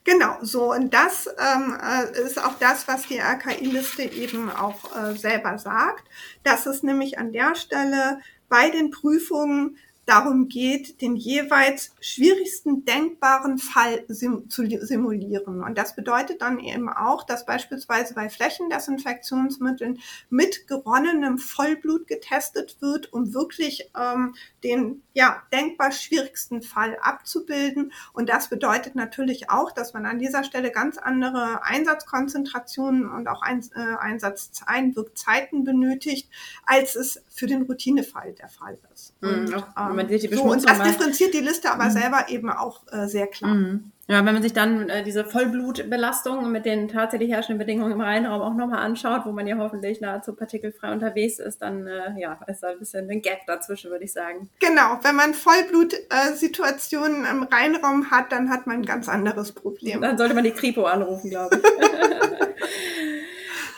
Genau, 0.04 0.38
so 0.42 0.72
und 0.72 0.92
das 0.92 1.28
ähm, 1.38 1.76
äh, 1.80 2.20
ist 2.20 2.44
auch 2.44 2.58
das, 2.58 2.88
was 2.88 3.06
die 3.06 3.18
RKI-Liste 3.18 4.02
eben 4.02 4.50
auch 4.50 4.96
äh, 4.96 5.14
selber 5.16 5.58
sagt, 5.58 6.04
dass 6.42 6.66
es 6.66 6.82
nämlich 6.82 7.18
an 7.18 7.32
der 7.32 7.54
Stelle 7.54 8.18
bei 8.48 8.70
den 8.70 8.90
Prüfungen 8.90 9.76
darum 10.12 10.48
geht, 10.48 11.00
den 11.00 11.16
jeweils 11.16 11.94
schwierigsten 12.00 12.84
denkbaren 12.84 13.56
Fall 13.56 14.04
sim 14.08 14.50
zu 14.50 14.66
simulieren. 14.66 15.62
Und 15.62 15.78
das 15.78 15.96
bedeutet 15.96 16.42
dann 16.42 16.58
eben 16.58 16.90
auch, 16.90 17.24
dass 17.24 17.46
beispielsweise 17.46 18.12
bei 18.12 18.28
Flächendesinfektionsmitteln 18.28 20.00
mit 20.28 20.68
geronnenem 20.68 21.38
Vollblut 21.38 22.06
getestet 22.06 22.76
wird, 22.80 23.10
um 23.14 23.32
wirklich 23.32 23.90
ähm, 23.98 24.34
den 24.62 25.02
ja, 25.14 25.42
denkbar 25.50 25.92
schwierigsten 25.92 26.60
Fall 26.60 26.98
abzubilden. 27.00 27.92
Und 28.12 28.28
das 28.28 28.50
bedeutet 28.50 28.94
natürlich 28.94 29.48
auch, 29.48 29.72
dass 29.72 29.94
man 29.94 30.04
an 30.04 30.18
dieser 30.18 30.44
Stelle 30.44 30.72
ganz 30.72 30.98
andere 30.98 31.64
Einsatzkonzentrationen 31.64 33.10
und 33.10 33.28
auch 33.28 33.40
Ein 33.40 33.62
äh, 33.74 33.96
Einsatzeinwirkzeiten 33.98 35.64
benötigt, 35.64 36.28
als 36.66 36.96
es 36.96 37.22
für 37.30 37.46
den 37.46 37.62
Routinefall 37.62 38.34
der 38.34 38.50
Fall 38.50 38.78
ist. 38.92 39.14
Mhm, 39.22 39.54
und, 39.54 39.66
ähm, 39.78 40.01
wenn 40.02 40.08
sich 40.08 40.22
die 40.22 40.28
Beschmutzung 40.28 40.60
so, 40.60 40.68
und 40.68 40.78
das 40.78 40.88
differenziert 40.88 41.34
die 41.34 41.40
Liste 41.40 41.70
aber 41.70 41.84
mhm. 41.84 41.90
selber 41.90 42.26
eben 42.28 42.50
auch 42.50 42.82
äh, 42.92 43.06
sehr 43.06 43.26
klar. 43.26 43.54
Mhm. 43.54 43.92
Ja, 44.08 44.26
wenn 44.26 44.34
man 44.34 44.42
sich 44.42 44.52
dann 44.52 44.88
äh, 44.88 45.04
diese 45.04 45.24
Vollblutbelastung 45.24 46.50
mit 46.50 46.66
den 46.66 46.88
tatsächlich 46.88 47.30
herrschenden 47.30 47.58
Bedingungen 47.58 47.92
im 47.92 48.00
Rheinraum 48.00 48.42
auch 48.42 48.54
nochmal 48.54 48.80
anschaut, 48.80 49.22
wo 49.24 49.32
man 49.32 49.46
ja 49.46 49.56
hoffentlich 49.58 50.00
nahezu 50.00 50.34
partikelfrei 50.34 50.92
unterwegs 50.92 51.38
ist, 51.38 51.62
dann 51.62 51.86
äh, 51.86 52.18
ja, 52.18 52.38
ist 52.48 52.64
da 52.64 52.68
ein 52.68 52.80
bisschen 52.80 53.08
ein 53.08 53.22
Gap 53.22 53.46
dazwischen, 53.46 53.90
würde 53.90 54.04
ich 54.04 54.12
sagen. 54.12 54.50
Genau, 54.58 54.98
wenn 55.02 55.14
man 55.14 55.34
Vollblutsituationen 55.34 57.24
äh, 57.24 57.30
im 57.30 57.44
Rheinraum 57.44 58.10
hat, 58.10 58.32
dann 58.32 58.50
hat 58.50 58.66
man 58.66 58.78
ein 58.78 58.84
ganz 58.84 59.08
anderes 59.08 59.52
Problem. 59.52 60.00
Dann 60.00 60.18
sollte 60.18 60.34
man 60.34 60.44
die 60.44 60.50
Kripo 60.50 60.84
anrufen, 60.84 61.30
glaube 61.30 61.56
ich. 61.56 61.62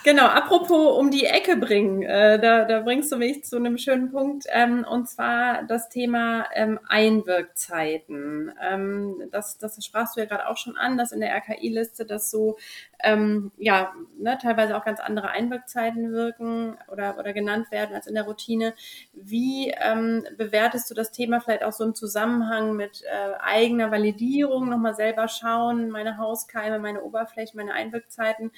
Genau, 0.04 0.26
apropos 0.26 0.98
um 0.98 1.10
die 1.10 1.24
Ecke 1.24 1.56
bringen, 1.56 2.02
äh, 2.02 2.38
da, 2.38 2.66
da 2.66 2.80
bringst 2.82 3.10
du 3.10 3.16
mich 3.16 3.42
zu 3.42 3.56
einem 3.56 3.78
schönen 3.78 4.10
Punkt, 4.12 4.44
ähm, 4.50 4.84
und 4.86 5.08
zwar 5.08 5.62
das 5.62 5.88
Thema 5.88 6.44
ähm, 6.52 6.78
Einwirkzeiten. 6.86 8.52
Ähm, 8.60 9.22
das, 9.32 9.56
das 9.56 9.82
sprachst 9.82 10.14
du 10.16 10.20
ja 10.20 10.26
gerade 10.26 10.46
auch 10.46 10.58
schon 10.58 10.76
an, 10.76 10.98
dass 10.98 11.10
in 11.12 11.20
der 11.20 11.34
RKI-Liste 11.34 12.04
das 12.04 12.30
so, 12.30 12.58
ähm, 13.02 13.50
ja, 13.56 13.94
ne, 14.18 14.36
teilweise 14.42 14.76
auch 14.76 14.84
ganz 14.84 15.00
andere 15.00 15.30
Einwirkzeiten 15.30 16.12
wirken 16.12 16.76
oder, 16.92 17.18
oder 17.18 17.32
genannt 17.32 17.70
werden 17.70 17.94
als 17.94 18.06
in 18.06 18.14
der 18.14 18.24
Routine. 18.24 18.74
Wie 19.14 19.70
ähm, 19.80 20.26
bewertest 20.36 20.90
du 20.90 20.94
das 20.94 21.12
Thema 21.12 21.40
vielleicht 21.40 21.64
auch 21.64 21.72
so 21.72 21.82
im 21.82 21.94
Zusammenhang 21.94 22.76
mit 22.76 23.02
äh, 23.04 23.38
eigener 23.40 23.90
Validierung, 23.90 24.68
nochmal 24.68 24.94
selber 24.94 25.28
schauen, 25.28 25.88
meine 25.88 26.18
Hauskeime, 26.18 26.78
meine 26.78 27.02
Oberflächen, 27.02 27.56
meine 27.56 27.72
Einwirkzeiten? 27.72 28.50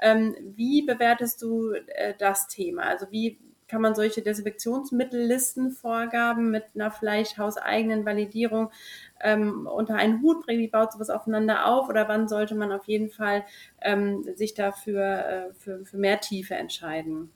Ähm, 0.00 0.34
wie 0.56 0.82
bewertest 0.94 1.42
du 1.42 1.72
äh, 1.72 2.14
das 2.18 2.48
Thema? 2.48 2.82
Also 2.82 3.06
wie 3.10 3.38
kann 3.68 3.82
man 3.82 3.94
solche 3.94 4.22
Desinfektionsmittellistenvorgaben 4.22 6.50
mit 6.50 6.64
einer 6.74 6.90
vielleicht 6.90 7.38
hauseigenen 7.38 8.04
Validierung 8.04 8.70
ähm, 9.20 9.66
unter 9.66 9.94
einen 9.96 10.20
Hut 10.22 10.44
bringen? 10.44 10.60
Wie 10.60 10.68
baut 10.68 10.92
sowas 10.92 11.08
aufeinander 11.10 11.66
auf? 11.66 11.88
Oder 11.88 12.08
wann 12.08 12.28
sollte 12.28 12.54
man 12.54 12.70
auf 12.72 12.86
jeden 12.86 13.10
Fall 13.10 13.44
ähm, 13.80 14.24
sich 14.36 14.54
dafür 14.54 15.04
äh, 15.04 15.52
für, 15.54 15.84
für 15.84 15.96
mehr 15.96 16.20
Tiefe 16.20 16.54
entscheiden? 16.54 17.30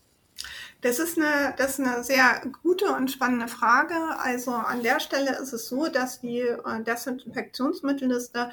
Das 0.80 1.00
ist, 1.00 1.18
eine, 1.18 1.54
das 1.56 1.78
ist 1.78 1.84
eine 1.84 2.04
sehr 2.04 2.40
gute 2.62 2.92
und 2.92 3.10
spannende 3.10 3.48
Frage. 3.48 3.96
Also 4.18 4.52
an 4.52 4.84
der 4.84 5.00
Stelle 5.00 5.36
ist 5.38 5.52
es 5.52 5.68
so, 5.68 5.88
dass 5.88 6.20
die 6.20 6.38
äh, 6.38 6.84
Desinfektionsmittelliste 6.86 8.52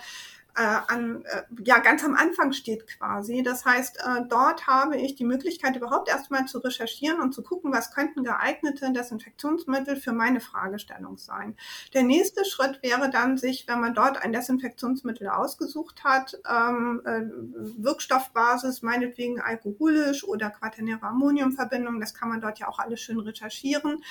an, 0.62 1.25
äh, 1.25 1.43
ja, 1.65 1.79
ganz 1.79 2.03
am 2.03 2.15
Anfang 2.15 2.53
steht 2.53 2.88
quasi. 2.88 3.43
Das 3.43 3.65
heißt, 3.65 3.97
äh, 3.97 4.21
dort 4.29 4.67
habe 4.67 4.95
ich 4.95 5.15
die 5.15 5.25
Möglichkeit, 5.25 5.75
überhaupt 5.75 6.07
erstmal 6.07 6.45
zu 6.45 6.59
recherchieren 6.59 7.19
und 7.19 7.33
zu 7.33 7.43
gucken, 7.43 7.74
was 7.74 7.91
könnten 7.91 8.24
geeignete 8.24 8.91
Desinfektionsmittel 8.93 9.97
für 9.97 10.13
meine 10.13 10.39
Fragestellung 10.39 11.17
sein. 11.17 11.57
Der 11.93 12.03
nächste 12.03 12.45
Schritt 12.45 12.81
wäre 12.81 13.09
dann, 13.09 13.38
sich, 13.38 13.67
wenn 13.67 13.81
man 13.81 13.93
dort 13.93 14.24
ein 14.24 14.31
Desinfektionsmittel 14.31 15.27
ausgesucht 15.27 16.05
hat, 16.05 16.39
ähm, 16.50 17.01
äh, 17.03 17.24
Wirkstoffbasis, 17.83 18.81
meinetwegen 18.81 19.41
alkoholisch 19.41 20.24
oder 20.24 20.51
quaternäre 20.51 21.03
Ammoniumverbindung, 21.03 22.00
das 22.00 22.13
kann 22.13 22.29
man 22.29 22.39
dort 22.39 22.59
ja 22.59 22.69
auch 22.69 22.79
alles 22.79 23.01
schön 23.01 23.19
recherchieren, 23.19 24.01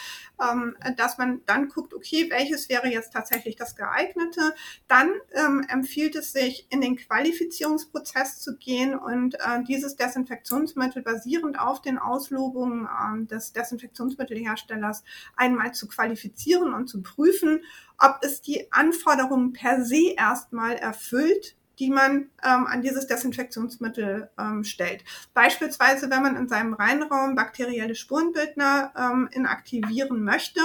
ähm, 0.42 0.76
dass 0.98 1.16
man 1.16 1.40
dann 1.46 1.68
guckt, 1.68 1.94
okay, 1.94 2.28
welches 2.30 2.68
wäre 2.68 2.88
jetzt 2.88 3.14
tatsächlich 3.14 3.56
das 3.56 3.76
geeignete. 3.76 4.54
Dann 4.88 5.10
ähm, 5.32 5.64
empfiehlt 5.68 6.14
es 6.16 6.33
sich 6.34 6.66
in 6.68 6.82
den 6.82 6.96
Qualifizierungsprozess 6.96 8.40
zu 8.40 8.56
gehen 8.56 8.94
und 8.94 9.36
äh, 9.36 9.62
dieses 9.66 9.96
Desinfektionsmittel 9.96 11.02
basierend 11.02 11.58
auf 11.58 11.80
den 11.80 11.96
Auslobungen 11.96 12.86
äh, 12.86 13.26
des 13.26 13.52
Desinfektionsmittelherstellers 13.54 15.02
einmal 15.36 15.72
zu 15.72 15.88
qualifizieren 15.88 16.74
und 16.74 16.88
zu 16.88 17.02
prüfen, 17.02 17.62
ob 17.98 18.18
es 18.20 18.42
die 18.42 18.70
Anforderungen 18.70 19.54
per 19.54 19.82
se 19.82 20.12
erstmal 20.16 20.74
erfüllt, 20.74 21.56
die 21.78 21.90
man 21.90 22.30
ähm, 22.44 22.66
an 22.66 22.82
dieses 22.82 23.06
Desinfektionsmittel 23.06 24.30
ähm, 24.38 24.64
stellt. 24.64 25.04
Beispielsweise, 25.32 26.10
wenn 26.10 26.22
man 26.22 26.36
in 26.36 26.48
seinem 26.48 26.74
Reinraum 26.74 27.34
bakterielle 27.34 27.94
Spurenbildner 27.94 28.92
ähm, 28.96 29.28
inaktivieren 29.32 30.22
möchte, 30.22 30.60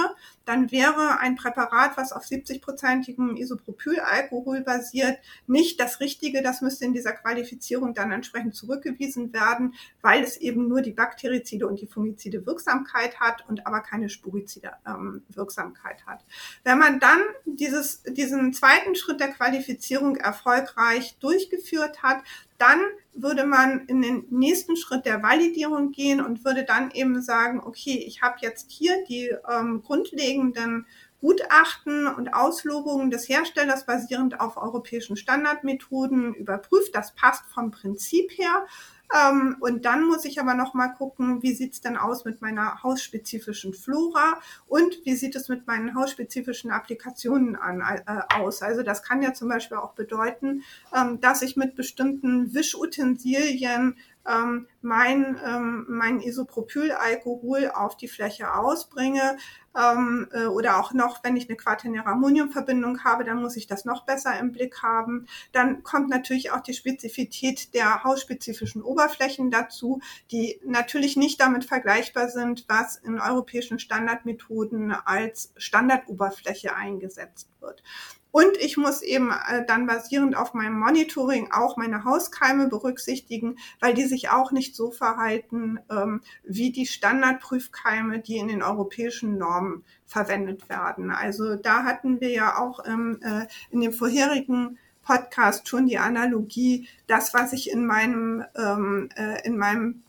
dann 0.50 0.72
wäre 0.72 1.20
ein 1.20 1.36
Präparat, 1.36 1.96
was 1.96 2.12
auf 2.12 2.24
70-prozentigem 2.24 3.36
Isopropylalkohol 3.36 4.62
basiert, 4.62 5.20
nicht 5.46 5.78
das 5.78 6.00
Richtige. 6.00 6.42
Das 6.42 6.60
müsste 6.60 6.84
in 6.84 6.92
dieser 6.92 7.12
Qualifizierung 7.12 7.94
dann 7.94 8.10
entsprechend 8.10 8.56
zurückgewiesen 8.56 9.32
werden, 9.32 9.74
weil 10.02 10.24
es 10.24 10.36
eben 10.38 10.66
nur 10.66 10.82
die 10.82 10.90
Bakterizide 10.90 11.68
und 11.68 11.80
die 11.80 11.86
Fungizide 11.86 12.46
Wirksamkeit 12.46 13.20
hat 13.20 13.48
und 13.48 13.64
aber 13.64 13.80
keine 13.80 14.08
Spurizide 14.08 14.72
ähm, 14.84 15.22
Wirksamkeit 15.28 16.04
hat. 16.04 16.24
Wenn 16.64 16.78
man 16.78 16.98
dann 16.98 17.20
dieses, 17.44 18.02
diesen 18.02 18.52
zweiten 18.52 18.96
Schritt 18.96 19.20
der 19.20 19.28
Qualifizierung 19.28 20.16
erfolgreich 20.16 21.16
durchgeführt 21.20 22.02
hat, 22.02 22.24
dann 22.58 22.80
würde 23.12 23.44
man 23.44 23.86
in 23.86 24.02
den 24.02 24.24
nächsten 24.30 24.76
Schritt 24.76 25.04
der 25.04 25.22
Validierung 25.22 25.92
gehen 25.92 26.24
und 26.24 26.44
würde 26.44 26.64
dann 26.64 26.90
eben 26.92 27.20
sagen, 27.22 27.60
okay, 27.60 28.04
ich 28.06 28.22
habe 28.22 28.36
jetzt 28.40 28.70
hier 28.70 29.04
die 29.08 29.34
ähm, 29.50 29.82
grundlegenden 29.82 30.86
Gutachten 31.20 32.06
und 32.06 32.32
Auslobungen 32.32 33.10
des 33.10 33.28
Herstellers 33.28 33.84
basierend 33.84 34.40
auf 34.40 34.56
europäischen 34.56 35.16
Standardmethoden 35.16 36.34
überprüft. 36.34 36.94
Das 36.94 37.14
passt 37.14 37.44
vom 37.52 37.70
Prinzip 37.70 38.30
her. 38.38 38.66
Ähm, 39.12 39.56
und 39.60 39.84
dann 39.84 40.04
muss 40.04 40.24
ich 40.24 40.40
aber 40.40 40.54
noch 40.54 40.74
mal 40.74 40.88
gucken, 40.88 41.42
wie 41.42 41.52
sieht's 41.52 41.80
denn 41.80 41.96
aus 41.96 42.24
mit 42.24 42.40
meiner 42.40 42.82
hausspezifischen 42.82 43.74
Flora 43.74 44.40
und 44.66 45.04
wie 45.04 45.16
sieht 45.16 45.34
es 45.34 45.48
mit 45.48 45.66
meinen 45.66 45.94
hausspezifischen 45.94 46.70
Applikationen 46.70 47.56
an, 47.56 47.80
äh, 47.80 48.20
aus. 48.34 48.62
Also 48.62 48.82
das 48.82 49.02
kann 49.02 49.22
ja 49.22 49.32
zum 49.32 49.48
Beispiel 49.48 49.78
auch 49.78 49.94
bedeuten, 49.94 50.62
ähm, 50.94 51.20
dass 51.20 51.42
ich 51.42 51.56
mit 51.56 51.74
bestimmten 51.74 52.54
Wischutensilien 52.54 53.96
ähm, 54.30 54.68
mein, 54.82 55.38
ähm, 55.44 55.86
mein 55.88 56.20
Isopropylalkohol 56.20 57.70
auf 57.74 57.96
die 57.96 58.08
Fläche 58.08 58.54
ausbringe. 58.54 59.36
Ähm, 59.76 60.28
äh, 60.32 60.46
oder 60.46 60.80
auch 60.80 60.92
noch, 60.92 61.22
wenn 61.22 61.36
ich 61.36 61.48
eine 61.48 61.56
quaternäre 61.56 62.06
Ammoniumverbindung 62.06 63.04
habe, 63.04 63.22
dann 63.22 63.40
muss 63.40 63.56
ich 63.56 63.68
das 63.68 63.84
noch 63.84 64.04
besser 64.04 64.36
im 64.38 64.50
Blick 64.50 64.82
haben. 64.82 65.26
Dann 65.52 65.84
kommt 65.84 66.08
natürlich 66.08 66.50
auch 66.50 66.60
die 66.60 66.74
Spezifität 66.74 67.72
der 67.74 68.02
hausspezifischen 68.02 68.82
Oberflächen 68.82 69.50
dazu, 69.50 70.00
die 70.32 70.60
natürlich 70.64 71.16
nicht 71.16 71.40
damit 71.40 71.64
vergleichbar 71.64 72.28
sind, 72.28 72.64
was 72.68 72.96
in 72.96 73.20
europäischen 73.20 73.78
Standardmethoden 73.78 74.90
als 74.92 75.52
Standardoberfläche 75.56 76.74
eingesetzt 76.74 77.48
wird. 77.60 77.84
Und 78.32 78.56
ich 78.58 78.76
muss 78.76 79.02
eben 79.02 79.30
äh, 79.30 79.64
dann 79.66 79.86
basierend 79.86 80.36
auf 80.36 80.54
meinem 80.54 80.78
Monitoring 80.78 81.50
auch 81.52 81.76
meine 81.76 82.04
Hauskeime 82.04 82.68
berücksichtigen, 82.68 83.58
weil 83.80 83.94
die 83.94 84.06
sich 84.06 84.30
auch 84.30 84.52
nicht 84.52 84.76
so 84.76 84.90
verhalten 84.90 85.80
ähm, 85.90 86.20
wie 86.44 86.70
die 86.70 86.86
Standardprüfkeime, 86.86 88.20
die 88.20 88.36
in 88.36 88.48
den 88.48 88.62
europäischen 88.62 89.38
Normen 89.38 89.84
verwendet 90.06 90.68
werden. 90.68 91.10
Also 91.10 91.56
da 91.56 91.84
hatten 91.84 92.20
wir 92.20 92.30
ja 92.30 92.58
auch 92.58 92.84
ähm, 92.86 93.18
äh, 93.22 93.46
in 93.70 93.80
dem 93.80 93.92
vorherigen 93.92 94.78
Podcast 95.02 95.68
schon 95.68 95.86
die 95.86 95.98
Analogie, 95.98 96.88
das, 97.06 97.34
was 97.34 97.52
ich 97.52 97.70
in 97.70 97.86
meinem, 97.86 98.44
ähm, 98.56 99.08
äh, 99.16 99.44
in 99.44 99.56
meinem 99.56 100.02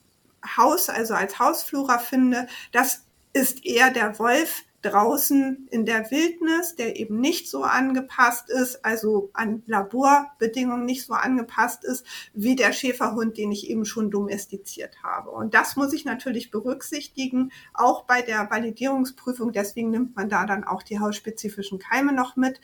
Haus, 0.57 0.89
also 0.89 1.13
als 1.13 1.39
Hausflora 1.39 1.97
finde, 1.97 2.47
das 2.71 3.05
ist 3.33 3.65
eher 3.65 3.91
der 3.91 4.19
Wolf, 4.19 4.63
draußen 4.81 5.67
in 5.69 5.85
der 5.85 6.09
Wildnis, 6.11 6.75
der 6.75 6.99
eben 6.99 7.19
nicht 7.19 7.49
so 7.49 7.63
angepasst 7.63 8.49
ist, 8.49 8.83
also 8.83 9.29
an 9.33 9.63
Laborbedingungen 9.67 10.85
nicht 10.85 11.05
so 11.05 11.13
angepasst 11.13 11.83
ist, 11.83 12.05
wie 12.33 12.55
der 12.55 12.73
Schäferhund, 12.73 13.37
den 13.37 13.51
ich 13.51 13.69
eben 13.69 13.85
schon 13.85 14.09
domestiziert 14.09 15.03
habe. 15.03 15.29
Und 15.31 15.53
das 15.53 15.75
muss 15.75 15.93
ich 15.93 16.05
natürlich 16.05 16.51
berücksichtigen, 16.51 17.51
auch 17.73 18.05
bei 18.05 18.21
der 18.21 18.49
Validierungsprüfung. 18.49 19.51
Deswegen 19.51 19.91
nimmt 19.91 20.15
man 20.15 20.29
da 20.29 20.45
dann 20.45 20.63
auch 20.63 20.83
die 20.83 20.99
hausspezifischen 20.99 21.79
Keime 21.79 22.13
noch 22.13 22.35
mit 22.35 22.59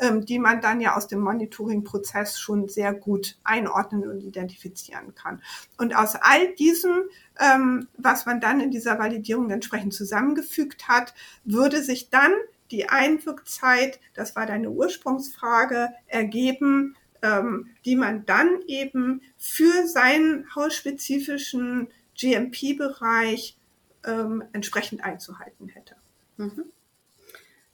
ähm, 0.00 0.24
die 0.24 0.38
man 0.38 0.60
dann 0.60 0.80
ja 0.80 0.96
aus 0.96 1.08
dem 1.08 1.20
Monitoring-Prozess 1.20 2.40
schon 2.40 2.68
sehr 2.68 2.94
gut 2.94 3.36
einordnen 3.44 4.08
und 4.10 4.22
identifizieren 4.22 5.14
kann. 5.14 5.42
Und 5.76 5.94
aus 5.94 6.16
all 6.16 6.54
diesem, 6.54 7.02
ähm, 7.40 7.88
was 7.96 8.26
man 8.26 8.40
dann 8.40 8.60
in 8.60 8.70
dieser 8.70 8.98
Validierung 8.98 9.50
entsprechend 9.50 9.94
zusammengefügt 9.94 10.88
hat, 10.88 11.14
würde 11.44 11.82
sich 11.82 12.10
dann 12.10 12.32
die 12.70 12.88
Einwirkzeit, 12.88 13.98
das 14.14 14.36
war 14.36 14.46
deine 14.46 14.70
Ursprungsfrage, 14.70 15.90
ergeben, 16.06 16.96
ähm, 17.22 17.70
die 17.84 17.96
man 17.96 18.24
dann 18.26 18.60
eben 18.66 19.22
für 19.36 19.86
seinen 19.86 20.54
hausspezifischen 20.54 21.88
GMP-Bereich 22.16 23.56
ähm, 24.04 24.44
entsprechend 24.52 25.02
einzuhalten 25.02 25.68
hätte. 25.68 25.96
Mhm. 26.36 26.64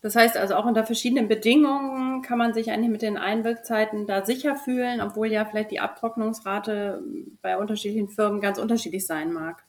Das 0.06 0.14
heißt 0.14 0.36
also 0.36 0.54
auch 0.54 0.66
unter 0.66 0.86
verschiedenen 0.86 1.26
Bedingungen 1.26 2.22
kann 2.22 2.38
man 2.38 2.54
sich 2.54 2.70
eigentlich 2.70 2.90
mit 2.90 3.02
den 3.02 3.18
Einwirkzeiten 3.18 4.06
da 4.06 4.24
sicher 4.24 4.54
fühlen, 4.54 5.00
obwohl 5.00 5.32
ja 5.32 5.44
vielleicht 5.44 5.72
die 5.72 5.80
Abtrocknungsrate 5.80 7.02
bei 7.42 7.58
unterschiedlichen 7.58 8.08
Firmen 8.08 8.40
ganz 8.40 8.58
unterschiedlich 8.58 9.04
sein 9.04 9.32
mag. 9.32 9.64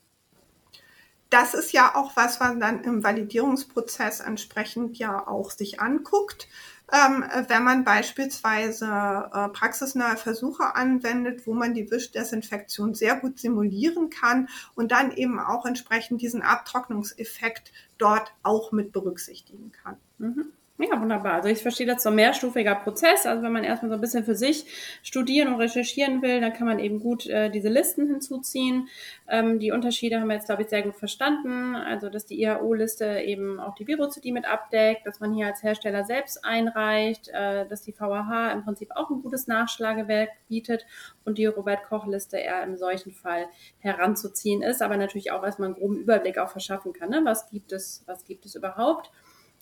das 1.31 1.55
ist 1.55 1.73
ja 1.73 1.95
auch 1.95 2.15
was, 2.15 2.39
was 2.39 2.49
man 2.49 2.59
dann 2.59 2.83
im 2.83 3.03
Validierungsprozess 3.03 4.19
entsprechend 4.19 4.99
ja 4.99 5.27
auch 5.27 5.49
sich 5.49 5.79
anguckt. 5.79 6.47
Ähm, 6.91 7.25
wenn 7.49 7.63
man 7.63 7.83
beispielsweise 7.83 8.85
äh, 8.85 9.49
praxisnahe 9.49 10.15
Versuche 10.15 10.75
anwendet, 10.75 11.45
wo 11.45 11.53
man 11.53 11.73
die 11.73 11.91
Wischdesinfektion 11.91 12.93
sehr 12.93 13.17
gut 13.17 13.39
simulieren 13.39 14.09
kann 14.09 14.47
und 14.73 14.91
dann 14.93 15.11
eben 15.11 15.37
auch 15.39 15.65
entsprechend 15.65 16.21
diesen 16.21 16.41
Abtrocknungseffekt 16.41 17.73
dort 17.97 18.33
auch 18.41 18.71
mit 18.71 18.93
berücksichtigen 18.93 19.73
kann. 19.73 19.97
Mhm. 20.17 20.53
Ja, 20.79 21.01
wunderbar. 21.01 21.33
Also 21.33 21.49
ich 21.49 21.63
verstehe 21.63 21.87
das 21.87 22.03
so 22.03 22.09
ein 22.09 22.15
mehrstufiger 22.15 22.75
Prozess. 22.75 23.25
Also 23.25 23.41
wenn 23.41 23.51
man 23.51 23.63
erstmal 23.63 23.89
so 23.89 23.95
ein 23.95 24.01
bisschen 24.01 24.23
für 24.23 24.35
sich 24.35 24.67
studieren 25.01 25.51
und 25.51 25.59
recherchieren 25.59 26.21
will, 26.21 26.39
dann 26.39 26.53
kann 26.53 26.67
man 26.67 26.77
eben 26.77 26.99
gut 26.99 27.25
äh, 27.25 27.49
diese 27.49 27.67
Listen 27.67 28.05
hinzuziehen. 28.05 28.87
Ähm, 29.27 29.57
die 29.57 29.71
Unterschiede 29.71 30.19
haben 30.19 30.27
wir 30.27 30.35
jetzt, 30.35 30.45
glaube 30.45 30.61
ich, 30.61 30.69
sehr 30.69 30.83
gut 30.83 30.95
verstanden. 30.95 31.75
Also 31.75 32.09
dass 32.09 32.27
die 32.27 32.43
IHO-Liste 32.43 33.21
eben 33.21 33.59
auch 33.59 33.73
die 33.73 33.87
Virozidie 33.87 34.31
mit 34.31 34.45
abdeckt, 34.47 35.07
dass 35.07 35.19
man 35.19 35.33
hier 35.33 35.47
als 35.47 35.63
Hersteller 35.63 36.03
selbst 36.03 36.45
einreicht, 36.45 37.29
äh, 37.29 37.67
dass 37.67 37.81
die 37.81 37.93
VAH 37.93 38.51
im 38.51 38.63
Prinzip 38.63 38.91
auch 38.93 39.09
ein 39.09 39.23
gutes 39.23 39.47
Nachschlagewerk 39.47 40.29
bietet 40.47 40.85
und 41.25 41.39
die 41.39 41.47
Robert-Koch-Liste 41.47 42.37
eher 42.37 42.61
im 42.61 42.77
solchen 42.77 43.13
Fall 43.13 43.47
heranzuziehen 43.79 44.61
ist, 44.61 44.83
aber 44.83 44.97
natürlich 44.97 45.31
auch 45.31 45.43
erstmal 45.43 45.69
einen 45.69 45.77
groben 45.79 45.97
Überblick 45.97 46.37
auch 46.37 46.49
verschaffen 46.49 46.93
kann. 46.93 47.09
Ne? 47.09 47.21
Was 47.23 47.49
gibt 47.49 47.71
es, 47.71 48.03
was 48.05 48.25
gibt 48.25 48.45
es 48.45 48.53
überhaupt? 48.53 49.09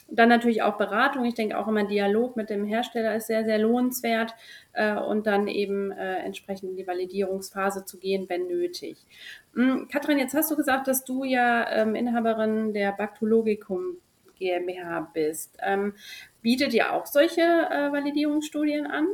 Und 0.08 0.20
dann 0.20 0.30
natürlich 0.30 0.62
auch 0.62 0.78
Beratung. 0.78 1.26
Ich 1.26 1.34
denke 1.34 1.58
auch 1.58 1.68
immer 1.68 1.84
Dialog 1.84 2.36
mit 2.36 2.50
dem 2.50 2.66
Hersteller 2.66 3.16
ist 3.16 3.28
sehr, 3.28 3.44
sehr 3.44 3.58
lohnenswert 3.58 4.36
äh, 4.74 4.96
und 4.96 5.26
dann 5.26 5.48
eben 5.48 5.92
äh, 5.92 6.18
entsprechend 6.18 6.70
in 6.70 6.76
die 6.76 6.86
Validierungsphase 6.88 7.86
zu 7.86 7.98
gehen, 7.98 8.26
wenn 8.30 8.48
nötig. 8.48 8.98
Mhm, 9.54 9.88
Katrin, 9.92 10.20
jetzt 10.20 10.36
hast 10.36 10.52
du 10.52 10.56
gesagt, 10.56 10.88
dass 10.88 11.06
du 11.06 11.24
ja 11.24 11.68
ähm, 11.72 11.96
Inhaberin 11.96 12.74
der 12.74 12.92
Bactologicum 12.92 13.98
GmbH 14.38 15.10
bist. 15.14 15.58
Ähm, 15.62 15.94
bietet 16.42 16.74
ihr 16.74 16.94
auch 16.94 17.06
solche 17.06 17.42
äh, 17.42 17.92
Validierungsstudien 17.92 18.86
an? 18.86 19.08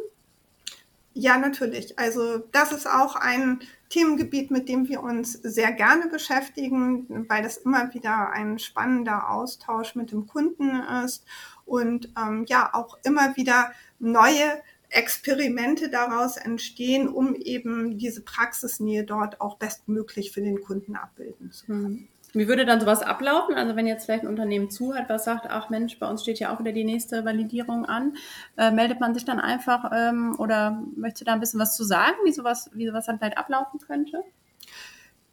Ja, 1.14 1.38
natürlich. 1.38 1.98
Also 2.00 2.40
das 2.52 2.72
ist 2.72 2.88
auch 2.88 3.16
ein 3.16 3.62
Themengebiet, 3.92 4.50
mit 4.50 4.70
dem 4.70 4.88
wir 4.90 5.04
uns 5.04 5.34
sehr 5.34 5.72
gerne 5.72 6.08
beschäftigen, 6.08 7.26
weil 7.30 7.44
das 7.44 7.58
immer 7.58 7.94
wieder 7.94 8.32
ein 8.32 8.58
spannender 8.58 9.30
Austausch 9.30 9.96
mit 9.96 10.12
dem 10.12 10.26
Kunden 10.26 10.82
ist 11.06 11.26
und 11.66 12.10
ähm, 12.18 12.46
ja 12.48 12.74
auch 12.74 12.98
immer 13.04 13.36
wieder 13.36 13.72
neue 14.00 14.62
Experimente 14.90 15.90
daraus 15.90 16.38
entstehen, 16.38 17.08
um 17.08 17.36
eben 17.36 17.98
diese 17.98 18.22
Praxisnähe 18.22 19.04
dort 19.04 19.40
auch 19.40 19.58
bestmöglich 19.58 20.32
für 20.32 20.42
den 20.42 20.62
Kunden 20.62 20.96
abbilden 20.96 21.52
zu 21.52 21.66
können. 21.68 21.84
Mhm. 21.84 22.08
Wie 22.34 22.48
würde 22.48 22.66
dann 22.66 22.80
sowas 22.80 23.02
ablaufen? 23.02 23.56
Also 23.56 23.76
wenn 23.76 23.88
jetzt 23.88 24.06
vielleicht 24.06 24.24
ein 24.24 24.30
Unternehmen 24.30 24.70
zuhört, 24.70 25.10
was 25.10 25.26
sagt, 25.26 25.48
ach 25.50 25.70
Mensch, 25.70 26.00
bei 26.00 26.10
uns 26.10 26.22
steht 26.22 26.40
ja 26.40 26.54
auch 26.54 26.60
wieder 26.60 26.72
die 26.72 26.86
nächste 26.86 27.26
Validierung 27.26 27.86
an, 27.86 28.16
äh, 28.58 28.72
meldet 28.72 29.00
man 29.00 29.14
sich 29.14 29.26
dann 29.26 29.40
einfach 29.40 29.92
ähm, 29.94 30.36
oder 30.40 30.82
möchte 30.96 31.26
da 31.26 31.34
ein 31.34 31.40
bisschen 31.40 31.60
was 31.60 31.76
zu 31.76 31.84
sagen, 31.84 32.16
wie 32.24 32.32
sowas, 32.32 32.70
wie 32.74 32.88
sowas 32.88 33.06
dann 33.06 33.18
vielleicht 33.18 33.38
ablaufen 33.38 33.80
könnte? 33.80 34.24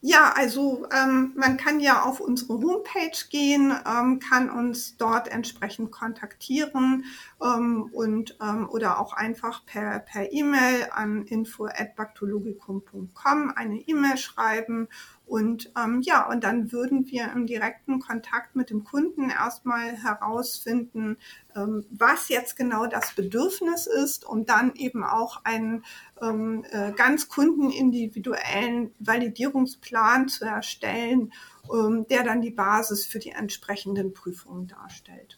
Ja, 0.00 0.32
also 0.36 0.86
ähm, 0.92 1.32
man 1.34 1.56
kann 1.56 1.80
ja 1.80 2.04
auf 2.04 2.20
unsere 2.20 2.54
Homepage 2.54 3.18
gehen, 3.30 3.74
ähm, 3.84 4.20
kann 4.20 4.48
uns 4.48 4.96
dort 4.96 5.26
entsprechend 5.26 5.90
kontaktieren 5.90 7.04
ähm, 7.42 7.90
und 7.92 8.38
ähm, 8.40 8.68
oder 8.70 9.00
auch 9.00 9.12
einfach 9.12 9.66
per 9.66 9.98
per 9.98 10.32
E-Mail 10.32 10.86
an 10.92 11.24
info@bactologicum.com 11.24 13.52
eine 13.56 13.80
E-Mail 13.80 14.16
schreiben 14.18 14.86
und 15.28 15.70
ähm, 15.76 16.00
ja, 16.00 16.26
und 16.26 16.42
dann 16.42 16.72
würden 16.72 17.06
wir 17.06 17.30
im 17.32 17.46
direkten 17.46 18.00
Kontakt 18.00 18.56
mit 18.56 18.70
dem 18.70 18.82
Kunden 18.82 19.28
erstmal 19.28 19.92
herausfinden, 19.92 21.18
ähm, 21.54 21.84
was 21.90 22.30
jetzt 22.30 22.56
genau 22.56 22.86
das 22.86 23.14
Bedürfnis 23.14 23.86
ist, 23.86 24.24
um 24.24 24.46
dann 24.46 24.74
eben 24.74 25.04
auch 25.04 25.44
einen 25.44 25.84
ähm, 26.22 26.64
äh, 26.70 26.92
ganz 26.92 27.28
kundenindividuellen 27.28 28.94
Validierungsplan 29.00 30.28
zu 30.28 30.46
erstellen, 30.46 31.34
ähm, 31.70 32.06
der 32.08 32.24
dann 32.24 32.40
die 32.40 32.50
Basis 32.50 33.04
für 33.04 33.18
die 33.18 33.32
entsprechenden 33.32 34.14
Prüfungen 34.14 34.66
darstellt. 34.66 35.37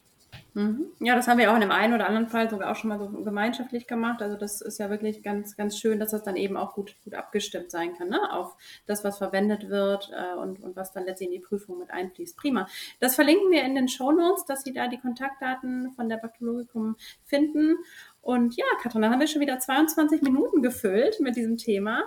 Mhm. 0.55 0.87
Ja, 1.01 1.15
das 1.15 1.29
haben 1.29 1.39
wir 1.39 1.51
auch 1.51 1.55
in 1.55 1.61
dem 1.61 1.71
einen 1.71 1.95
oder 1.95 2.07
anderen 2.07 2.29
Fall 2.29 2.51
sogar 2.51 2.71
auch 2.71 2.77
schon 2.77 2.89
mal 2.89 2.99
so 2.99 3.09
gemeinschaftlich 3.09 3.87
gemacht. 3.87 4.21
Also 4.21 4.37
das 4.37 4.61
ist 4.61 4.79
ja 4.79 4.91
wirklich 4.91 5.23
ganz, 5.23 5.57
ganz 5.57 5.79
schön, 5.79 6.01
dass 6.01 6.11
das 6.11 6.23
dann 6.23 6.37
eben 6.37 6.57
auch 6.57 6.75
gut, 6.75 6.97
gut 7.05 7.15
abgestimmt 7.15 7.71
sein 7.71 7.95
kann, 7.97 8.09
ne? 8.09 8.33
auf 8.33 8.57
das, 8.87 9.05
was 9.05 9.19
verwendet 9.19 9.69
wird 9.69 10.11
äh, 10.13 10.37
und, 10.37 10.61
und 10.61 10.77
was 10.77 10.93
dann 10.93 11.05
letztendlich 11.05 11.21
in 11.21 11.43
die 11.43 11.47
Prüfung 11.47 11.79
mit 11.79 11.91
einfließt. 11.91 12.37
Prima. 12.37 12.67
Das 12.99 13.15
verlinken 13.15 13.51
wir 13.51 13.63
in 13.63 13.75
den 13.75 13.89
Show 13.89 14.11
Notes, 14.11 14.45
dass 14.45 14.63
Sie 14.63 14.73
da 14.73 14.89
die 14.89 14.99
Kontaktdaten 14.99 15.93
von 15.93 16.09
der 16.09 16.17
Bakteriologikum 16.17 16.97
finden. 17.25 17.77
Und 18.23 18.57
ja, 18.57 18.65
Katrin, 18.83 19.03
dann 19.03 19.13
haben 19.13 19.21
wir 19.21 19.27
schon 19.27 19.41
wieder 19.41 19.59
22 19.59 20.23
Minuten 20.23 20.63
gefüllt 20.63 21.21
mit 21.21 21.37
diesem 21.37 21.57
Thema. 21.57 22.05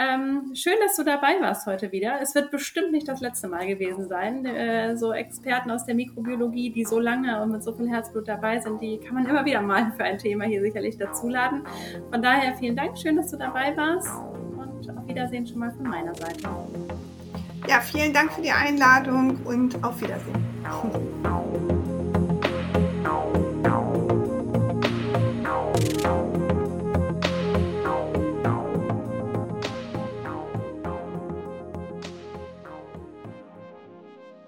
Ähm, 0.00 0.52
schön, 0.54 0.74
dass 0.80 0.94
du 0.94 1.02
dabei 1.02 1.40
warst 1.40 1.66
heute 1.66 1.90
wieder. 1.90 2.20
Es 2.22 2.32
wird 2.36 2.52
bestimmt 2.52 2.92
nicht 2.92 3.08
das 3.08 3.20
letzte 3.20 3.48
Mal 3.48 3.66
gewesen 3.66 4.06
sein. 4.08 4.46
Äh, 4.46 4.96
so 4.96 5.12
Experten 5.12 5.72
aus 5.72 5.86
der 5.86 5.96
Mikrobiologie, 5.96 6.70
die 6.70 6.84
so 6.84 7.00
lange 7.00 7.42
und 7.42 7.50
mit 7.50 7.64
so 7.64 7.72
viel 7.72 7.88
Herzblut 7.88 8.28
dabei 8.28 8.60
sind, 8.60 8.80
die 8.80 8.98
kann 8.98 9.14
man 9.14 9.26
immer 9.26 9.44
wieder 9.44 9.60
mal 9.60 9.92
für 9.96 10.04
ein 10.04 10.18
Thema 10.18 10.44
hier 10.44 10.62
sicherlich 10.62 10.98
dazuladen. 10.98 11.64
Von 12.12 12.22
daher 12.22 12.54
vielen 12.56 12.76
Dank, 12.76 12.96
schön, 12.96 13.16
dass 13.16 13.32
du 13.32 13.38
dabei 13.38 13.76
warst 13.76 14.08
und 14.56 14.96
auf 14.96 15.08
Wiedersehen 15.08 15.44
schon 15.44 15.58
mal 15.58 15.72
von 15.72 15.88
meiner 15.88 16.14
Seite. 16.14 16.48
Ja, 17.68 17.80
vielen 17.80 18.12
Dank 18.12 18.32
für 18.32 18.42
die 18.42 18.52
Einladung 18.52 19.36
und 19.44 19.82
auf 19.82 20.00
Wiedersehen. 20.00 21.77